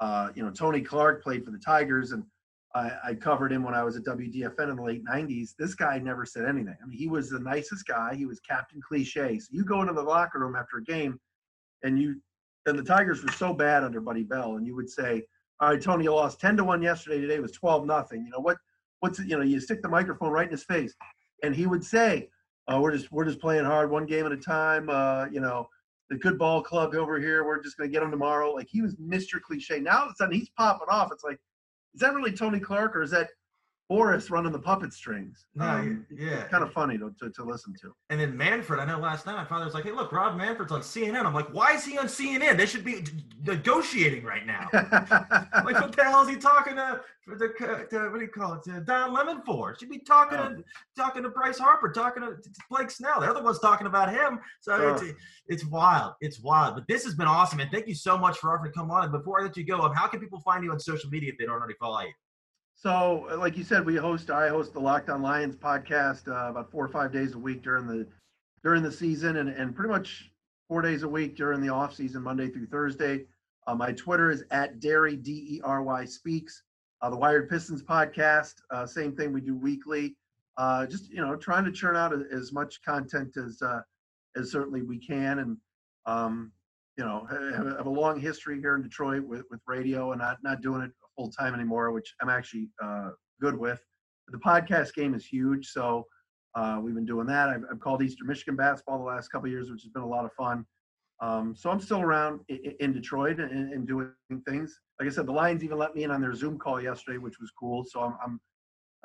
Uh, 0.00 0.28
you 0.34 0.42
know, 0.42 0.50
Tony 0.50 0.80
Clark 0.80 1.22
played 1.22 1.44
for 1.44 1.50
the 1.50 1.58
Tigers, 1.58 2.12
and 2.12 2.24
I, 2.74 2.92
I 3.04 3.14
covered 3.14 3.52
him 3.52 3.62
when 3.62 3.74
I 3.74 3.82
was 3.82 3.96
at 3.96 4.04
WDFN 4.04 4.70
in 4.70 4.76
the 4.76 4.82
late 4.82 5.04
'90s. 5.04 5.50
This 5.58 5.74
guy 5.74 5.98
never 5.98 6.24
said 6.24 6.44
anything. 6.44 6.76
I 6.82 6.86
mean, 6.86 6.98
he 6.98 7.08
was 7.08 7.30
the 7.30 7.40
nicest 7.40 7.86
guy. 7.86 8.14
He 8.14 8.26
was 8.26 8.40
Captain 8.40 8.80
Cliche. 8.86 9.38
So 9.38 9.48
you 9.50 9.64
go 9.64 9.80
into 9.80 9.92
the 9.92 10.02
locker 10.02 10.40
room 10.40 10.56
after 10.56 10.78
a 10.78 10.84
game, 10.84 11.18
and 11.82 11.98
you 11.98 12.20
and 12.66 12.78
the 12.78 12.82
Tigers 12.82 13.22
were 13.22 13.32
so 13.32 13.52
bad 13.52 13.84
under 13.84 14.00
Buddy 14.00 14.22
Bell, 14.22 14.56
and 14.56 14.66
you 14.66 14.74
would 14.74 14.90
say, 14.90 15.24
"All 15.60 15.70
right, 15.70 15.80
Tony, 15.80 16.04
you 16.04 16.14
lost 16.14 16.40
ten 16.40 16.56
to 16.56 16.64
one 16.64 16.82
yesterday. 16.82 17.20
Today 17.20 17.40
was 17.40 17.52
twelve 17.52 17.86
nothing. 17.86 18.24
You 18.24 18.30
know 18.30 18.40
what? 18.40 18.58
What's? 19.00 19.18
You 19.18 19.36
know, 19.36 19.42
you 19.42 19.60
stick 19.60 19.82
the 19.82 19.88
microphone 19.88 20.30
right 20.30 20.46
in 20.46 20.52
his 20.52 20.64
face, 20.64 20.94
and 21.42 21.54
he 21.54 21.66
would 21.66 21.84
say, 21.84 22.28
oh, 22.68 22.80
"We're 22.80 22.92
just 22.92 23.10
we're 23.12 23.24
just 23.24 23.40
playing 23.40 23.64
hard, 23.64 23.90
one 23.90 24.06
game 24.06 24.26
at 24.26 24.32
a 24.32 24.36
time. 24.36 24.88
Uh, 24.88 25.26
you 25.30 25.40
know." 25.40 25.68
The 26.10 26.18
good 26.18 26.38
ball 26.38 26.62
club 26.62 26.94
over 26.94 27.18
here. 27.18 27.46
We're 27.46 27.62
just 27.62 27.78
going 27.78 27.88
to 27.88 27.92
get 27.92 28.02
him 28.02 28.10
tomorrow. 28.10 28.52
Like 28.52 28.68
he 28.68 28.82
was 28.82 28.94
Mr. 28.96 29.40
Cliche. 29.40 29.80
Now 29.80 30.00
all 30.00 30.04
of 30.04 30.12
a 30.12 30.14
sudden 30.16 30.34
he's 30.34 30.50
popping 30.50 30.86
off. 30.90 31.10
It's 31.10 31.24
like, 31.24 31.38
is 31.94 32.02
that 32.02 32.12
really 32.12 32.30
Tony 32.30 32.60
Clark 32.60 32.94
or 32.94 33.02
is 33.02 33.10
that 33.12 33.30
Boras 33.90 34.30
running 34.30 34.50
the 34.50 34.58
puppet 34.58 34.94
strings. 34.94 35.46
Um, 35.60 36.06
yeah. 36.10 36.44
kind 36.44 36.64
of 36.64 36.72
funny 36.72 36.96
to, 36.96 37.12
to, 37.20 37.28
to 37.30 37.44
listen 37.44 37.74
to. 37.82 37.94
And 38.08 38.18
then 38.18 38.34
Manfred, 38.34 38.80
I 38.80 38.86
know 38.86 38.98
last 38.98 39.26
night 39.26 39.36
my 39.36 39.44
father 39.44 39.66
was 39.66 39.74
like, 39.74 39.84
"Hey, 39.84 39.90
look, 39.92 40.10
Rob 40.10 40.36
Manfred's 40.38 40.72
on 40.72 40.80
CNN." 40.80 41.26
I'm 41.26 41.34
like, 41.34 41.52
"Why 41.52 41.72
is 41.74 41.84
he 41.84 41.98
on 41.98 42.06
CNN? 42.06 42.56
They 42.56 42.64
should 42.64 42.82
be 42.84 43.02
d- 43.02 43.12
negotiating 43.44 44.24
right 44.24 44.46
now." 44.46 44.68
like, 44.72 45.74
what 45.80 45.94
the 45.94 46.02
hell 46.04 46.22
is 46.22 46.30
he 46.30 46.36
talking 46.36 46.76
to? 46.76 47.02
The, 47.26 47.86
to 47.90 48.08
what 48.10 48.18
do 48.18 48.24
you 48.24 48.28
call 48.28 48.54
it? 48.54 48.62
To 48.64 48.80
Don 48.80 49.12
Lemon 49.12 49.42
for? 49.44 49.76
Should 49.78 49.90
be 49.90 49.98
talking 49.98 50.38
Oh. 50.38 50.48
to 50.56 50.64
talking 50.96 51.22
to 51.22 51.28
Bryce 51.28 51.58
Harper, 51.58 51.90
talking 51.92 52.22
to, 52.22 52.28
to 52.36 52.50
Blake 52.70 52.90
Snell. 52.90 53.20
They're 53.20 53.34
the 53.34 53.42
ones 53.42 53.58
talking 53.58 53.86
about 53.86 54.10
him. 54.10 54.40
So 54.60 54.94
it's 54.94 55.04
it's 55.46 55.64
wild. 55.66 56.14
It's 56.22 56.40
wild. 56.40 56.74
But 56.74 56.88
this 56.88 57.04
has 57.04 57.14
been 57.14 57.26
awesome, 57.28 57.60
and 57.60 57.70
thank 57.70 57.86
you 57.86 57.94
so 57.94 58.16
much 58.16 58.38
for 58.38 58.54
offering 58.54 58.72
to 58.72 58.78
come 58.78 58.90
on. 58.90 59.02
And 59.04 59.12
before 59.12 59.40
I 59.40 59.44
let 59.44 59.56
you 59.58 59.64
go, 59.64 59.80
um, 59.82 59.94
how 59.94 60.06
can 60.06 60.20
people 60.20 60.40
find 60.40 60.64
you 60.64 60.72
on 60.72 60.80
social 60.80 61.10
media 61.10 61.32
if 61.32 61.38
they 61.38 61.44
don't 61.44 61.54
already 61.56 61.74
follow 61.78 62.00
you? 62.00 62.12
So, 62.74 63.28
uh, 63.30 63.38
like 63.38 63.56
you 63.56 63.64
said, 63.64 63.86
we 63.86 63.96
host. 63.96 64.30
I 64.30 64.48
host 64.48 64.74
the 64.74 64.80
Locked 64.80 65.08
On 65.08 65.22
Lions 65.22 65.56
podcast 65.56 66.28
uh, 66.28 66.50
about 66.50 66.70
four 66.70 66.84
or 66.84 66.88
five 66.88 67.12
days 67.12 67.34
a 67.34 67.38
week 67.38 67.62
during 67.62 67.86
the 67.86 68.06
during 68.62 68.82
the 68.82 68.92
season, 68.92 69.36
and 69.36 69.48
and 69.48 69.74
pretty 69.74 69.90
much 69.90 70.30
four 70.68 70.82
days 70.82 71.02
a 71.02 71.08
week 71.08 71.36
during 71.36 71.60
the 71.60 71.68
off 71.68 71.94
season, 71.94 72.22
Monday 72.22 72.48
through 72.48 72.66
Thursday. 72.66 73.24
Uh, 73.66 73.74
my 73.74 73.92
Twitter 73.92 74.30
is 74.30 74.44
at 74.50 74.80
Derry 74.80 75.16
D 75.16 75.46
E 75.56 75.60
R 75.64 75.82
Y 75.82 76.04
Speaks. 76.04 76.62
Uh, 77.00 77.10
the 77.10 77.16
Wired 77.16 77.48
Pistons 77.48 77.82
podcast, 77.82 78.54
uh, 78.70 78.86
same 78.86 79.14
thing 79.14 79.32
we 79.32 79.40
do 79.40 79.54
weekly. 79.54 80.16
Uh, 80.56 80.86
just 80.86 81.10
you 81.10 81.20
know, 81.20 81.36
trying 81.36 81.64
to 81.64 81.72
churn 81.72 81.96
out 81.96 82.12
as 82.12 82.52
much 82.52 82.82
content 82.82 83.36
as 83.36 83.62
as 84.36 84.50
certainly 84.50 84.82
we 84.82 84.98
can, 84.98 85.38
and 85.38 85.56
um, 86.06 86.52
you 86.98 87.04
know, 87.04 87.26
have 87.30 87.86
a 87.86 87.90
long 87.90 88.20
history 88.20 88.60
here 88.60 88.74
in 88.74 88.82
Detroit 88.82 89.24
with 89.24 89.44
with 89.50 89.60
radio, 89.66 90.12
and 90.12 90.20
not 90.20 90.42
not 90.42 90.60
doing 90.60 90.82
it 90.82 90.90
full 91.16 91.30
time 91.30 91.54
anymore, 91.54 91.92
which 91.92 92.14
I'm 92.20 92.28
actually 92.28 92.68
uh, 92.82 93.10
good 93.40 93.58
with. 93.58 93.80
The 94.28 94.38
podcast 94.38 94.94
game 94.94 95.14
is 95.14 95.26
huge, 95.26 95.68
so 95.68 96.04
uh, 96.54 96.78
we've 96.82 96.94
been 96.94 97.04
doing 97.04 97.26
that. 97.26 97.48
I've, 97.48 97.64
I've 97.70 97.80
called 97.80 98.02
Eastern 98.02 98.26
Michigan 98.26 98.56
basketball 98.56 98.98
the 98.98 99.04
last 99.04 99.28
couple 99.28 99.48
years, 99.48 99.70
which 99.70 99.82
has 99.82 99.90
been 99.90 100.02
a 100.02 100.08
lot 100.08 100.24
of 100.24 100.32
fun. 100.32 100.64
Um, 101.20 101.54
so 101.56 101.70
I'm 101.70 101.80
still 101.80 102.00
around 102.00 102.40
in, 102.48 102.74
in 102.80 102.92
Detroit 102.92 103.38
and, 103.38 103.72
and 103.72 103.86
doing 103.86 104.12
things. 104.46 104.78
Like 105.00 105.08
I 105.08 105.12
said, 105.12 105.26
the 105.26 105.32
Lions 105.32 105.62
even 105.62 105.78
let 105.78 105.94
me 105.94 106.04
in 106.04 106.10
on 106.10 106.20
their 106.20 106.34
Zoom 106.34 106.58
call 106.58 106.80
yesterday, 106.80 107.18
which 107.18 107.38
was 107.40 107.50
cool. 107.58 107.84
So 107.84 108.00
I'm 108.00 108.14
I'm, 108.24 108.40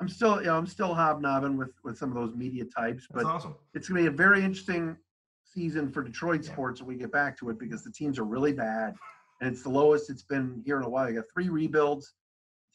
I'm 0.00 0.08
still 0.08 0.40
you 0.40 0.46
know 0.46 0.56
I'm 0.56 0.66
still 0.66 0.94
hobnobbing 0.94 1.56
with 1.56 1.72
with 1.84 1.98
some 1.98 2.10
of 2.10 2.16
those 2.16 2.34
media 2.34 2.64
types, 2.64 3.06
but 3.12 3.24
awesome. 3.24 3.54
it's 3.74 3.88
going 3.88 4.04
to 4.04 4.10
be 4.10 4.14
a 4.14 4.16
very 4.16 4.42
interesting 4.42 4.96
season 5.44 5.90
for 5.90 6.02
Detroit 6.02 6.44
sports 6.44 6.80
when 6.80 6.88
we 6.88 6.96
get 6.96 7.12
back 7.12 7.38
to 7.38 7.50
it 7.50 7.58
because 7.58 7.82
the 7.82 7.92
teams 7.92 8.18
are 8.18 8.24
really 8.24 8.52
bad 8.52 8.94
and 9.40 9.52
it's 9.52 9.62
the 9.62 9.68
lowest 9.70 10.10
it's 10.10 10.22
been 10.22 10.62
here 10.64 10.76
in 10.78 10.84
a 10.84 10.88
while. 10.88 11.08
You 11.08 11.16
got 11.16 11.24
three 11.32 11.48
rebuilds. 11.48 12.12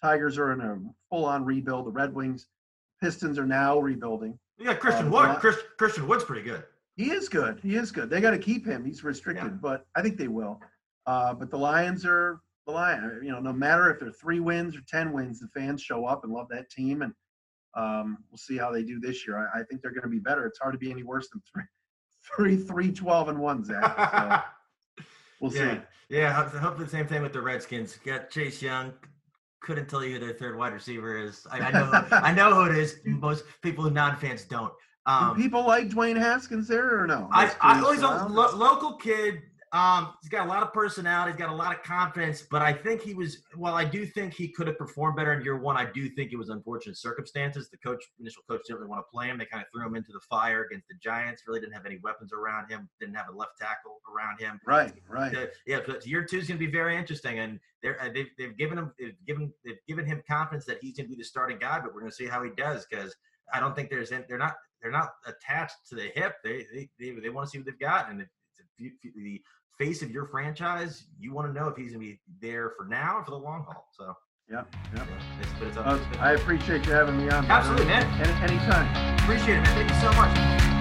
Tigers 0.02 0.38
are 0.38 0.52
in 0.52 0.62
a 0.62 0.80
full-on 1.10 1.46
rebuild. 1.46 1.86
The 1.88 1.92
Red 1.92 2.14
Wings, 2.14 2.48
Pistons 3.02 3.38
are 3.40 3.46
now 3.46 3.80
rebuilding. 3.80 4.38
Got 4.64 4.80
Christian 4.80 5.08
Uh, 5.08 5.12
Wood. 5.12 5.26
Bla- 5.26 5.40
Chris, 5.40 5.58
Christian 5.78 6.08
Wood's 6.08 6.24
pretty 6.24 6.44
good. 6.44 6.64
He 6.96 7.12
is 7.12 7.28
good. 7.28 7.60
He 7.62 7.76
is 7.76 7.92
good. 7.92 8.10
They 8.10 8.22
got 8.22 8.32
to 8.32 8.38
keep 8.38 8.66
him. 8.66 8.86
He's 8.86 9.04
restricted, 9.04 9.46
Yeah. 9.52 9.58
but 9.62 9.86
I 9.96 10.02
think 10.02 10.18
they 10.18 10.28
will. 10.30 10.62
Uh, 11.06 11.34
but 11.34 11.50
the 11.50 11.58
Lions 11.58 12.06
are 12.06 12.40
the 12.66 12.72
Lions. 12.72 13.22
You 13.24 13.32
know, 13.32 13.40
no 13.40 13.52
matter 13.54 13.92
if 13.92 14.00
they're 14.00 14.12
three 14.12 14.40
wins 14.40 14.76
or 14.78 14.82
ten 14.88 15.12
wins, 15.12 15.40
the 15.40 15.48
fans 15.50 15.82
show 15.82 16.06
up 16.06 16.24
and 16.24 16.32
love 16.34 16.48
that 16.50 16.70
team, 16.70 17.02
and 17.02 17.14
um, 17.76 18.18
we'll 18.32 18.38
see 18.38 18.58
how 18.58 18.72
they 18.72 18.82
do 18.84 19.00
this 19.00 19.28
year. 19.28 19.38
I, 19.54 19.60
I 19.60 19.64
think 19.64 19.82
they're 19.82 19.92
going 19.92 20.04
to 20.04 20.10
be 20.10 20.20
better. 20.20 20.46
It's 20.46 20.60
hard 20.60 20.74
to 20.74 20.80
be 20.80 20.90
any 20.90 21.04
worse 21.04 21.28
than 21.30 21.42
three, 21.54 21.64
three, 22.36 22.56
three, 22.58 22.92
twelve, 22.94 23.28
and 23.28 23.38
one. 23.40 23.64
Zach. 23.66 23.84
So 23.84 24.42
we'll 25.46 25.52
see. 25.52 25.60
yeah, 25.60 25.80
yeah. 26.10 26.34
hope- 26.34 26.54
Hopefully, 26.54 26.86
the 26.86 26.92
same 26.92 27.08
thing 27.08 27.22
with 27.22 27.34
the 27.34 27.42
Redskins. 27.42 27.98
Got 28.06 28.30
Chase 28.30 28.62
Young. 28.62 28.94
Couldn't 29.62 29.88
tell 29.90 30.04
you 30.04 30.14
who 30.14 30.20
their 30.20 30.34
third 30.34 30.58
wide 30.58 30.74
receiver 30.74 31.18
is. 31.18 31.48
I, 31.52 31.60
I 31.60 31.72
know. 31.72 32.06
I 32.12 32.32
know 32.34 32.54
who 32.54 32.72
it 32.72 32.78
is. 32.78 33.00
Most 33.06 33.46
people, 33.64 33.90
non-fans, 33.90 34.44
don't. 34.44 34.72
Do 35.08 35.12
Um, 35.14 35.36
people 35.36 35.66
like 35.66 35.90
Dwayne 35.90 36.18
Haskins 36.18 36.68
there 36.68 37.00
or 37.02 37.08
no? 37.08 37.30
I, 37.32 37.52
I 37.62 37.80
he's 37.94 38.02
a 38.02 38.28
lo- 38.28 38.56
local 38.56 38.94
kid. 38.98 39.42
Um, 39.76 40.14
he's 40.22 40.30
got 40.30 40.46
a 40.46 40.50
lot 40.50 40.64
of 40.64 40.72
personality. 40.72 41.34
He's 41.34 41.40
got 41.40 41.50
a 41.50 41.56
lot 41.56 41.76
of 41.76 41.84
confidence. 41.84 42.44
But 42.50 42.62
I 42.62 42.72
think 42.72 43.02
he 43.02 43.14
was. 43.14 43.40
Well, 43.58 43.76
I 43.76 43.84
do 43.84 44.06
think 44.06 44.34
he 44.34 44.48
could 44.48 44.68
have 44.68 44.78
performed 44.78 45.18
better 45.18 45.34
in 45.34 45.44
year 45.44 45.58
one, 45.58 45.76
I 45.76 45.92
do 45.92 46.08
think 46.10 46.32
it 46.32 46.38
was 46.38 46.48
unfortunate 46.50 46.98
circumstances. 46.98 47.70
The 47.70 47.78
coach, 47.78 48.02
initial 48.18 48.44
coach, 48.50 48.62
didn't 48.66 48.80
really 48.80 48.90
want 48.90 49.06
to 49.06 49.12
play 49.12 49.28
him. 49.28 49.38
They 49.38 49.46
kind 49.46 49.62
of 49.62 49.68
threw 49.74 49.86
him 49.86 49.96
into 49.96 50.14
the 50.14 50.22
fire 50.30 50.64
against 50.64 50.88
the 50.88 50.96
Giants. 51.04 51.44
Really 51.46 51.60
didn't 51.60 51.74
have 51.74 51.86
any 51.86 51.98
weapons 52.04 52.32
around 52.32 52.70
him. 52.70 52.88
Didn't 53.02 53.16
have 53.16 53.28
a 53.28 53.36
left 53.36 53.58
tackle 53.60 54.00
around 54.14 54.40
him. 54.40 54.62
Right, 54.66 54.94
right. 55.10 55.32
The- 55.32 55.52
yeah, 55.68 55.82
but 55.86 56.06
year 56.08 56.24
two 56.24 56.38
is 56.38 56.48
going 56.48 56.58
to 56.60 56.66
be 56.66 56.72
very 56.72 56.96
interesting, 56.96 57.40
and 57.40 57.60
they're 57.84 58.02
uh, 58.02 58.10
they've, 58.14 58.30
they've 58.38 58.58
given 58.58 58.78
him 58.78 58.94
they've 58.98 59.18
given 59.28 59.52
they've 59.66 59.86
given 59.90 60.06
him 60.06 60.24
confidence 60.26 60.64
that 60.66 60.78
he's 60.82 60.96
going 60.96 61.08
to 61.08 61.10
be 61.10 61.18
the 61.18 61.26
starting 61.26 61.58
guy. 61.58 61.80
But 61.82 61.94
we're 61.94 62.00
going 62.02 62.12
to 62.12 62.16
see 62.16 62.28
how 62.28 62.44
he 62.44 62.52
does 62.56 62.86
because 62.90 63.14
I 63.54 63.60
don't 63.60 63.76
think 63.76 63.90
there's 63.90 64.10
they're 64.10 64.38
not 64.38 64.56
they're 64.82 64.92
not 64.92 65.10
attached 65.26 65.76
to 65.90 65.96
the 65.96 66.12
hip. 66.16 66.36
They 66.44 66.66
they 66.74 66.90
they, 66.98 67.12
they 67.20 67.30
want 67.30 67.48
to 67.48 67.52
see 67.52 67.58
what 67.58 67.66
they've 67.66 67.80
got, 67.80 68.10
and 68.10 68.22
if, 68.22 68.28
if 68.28 68.28
you, 68.28 68.30
if 68.30 68.45
the 68.80 69.42
face 69.78 70.02
of 70.02 70.12
your 70.12 70.26
franchise, 70.28 71.06
you 71.20 71.34
want 71.34 71.48
to 71.54 71.60
know 71.60 71.68
if 71.68 71.76
he's 71.76 71.92
going 71.92 72.02
to 72.02 72.12
be 72.12 72.20
there 72.42 72.72
for 72.78 72.86
now 72.86 73.18
or 73.18 73.26
for 73.26 73.32
the 73.32 73.38
long 73.38 73.64
haul. 73.68 73.88
So 73.98 74.14
Yep, 74.48 74.76
yep. 74.96 75.08
yeah, 75.10 75.18
it's, 75.42 75.50
it's, 75.70 75.78
Uh, 75.78 76.00
it's 76.12 76.20
I 76.22 76.34
appreciate 76.34 76.86
you 76.86 76.92
having 76.92 77.18
me 77.18 77.30
on. 77.32 77.46
absolutely, 77.48 77.86
man. 77.88 78.04
Any, 78.22 78.54
anytime. 78.54 79.18
Appreciate 79.20 79.58
it, 79.58 79.62
man. 79.62 79.76
Thank 79.76 79.90
you 79.90 80.00
so 80.02 80.14
much. 80.14 80.75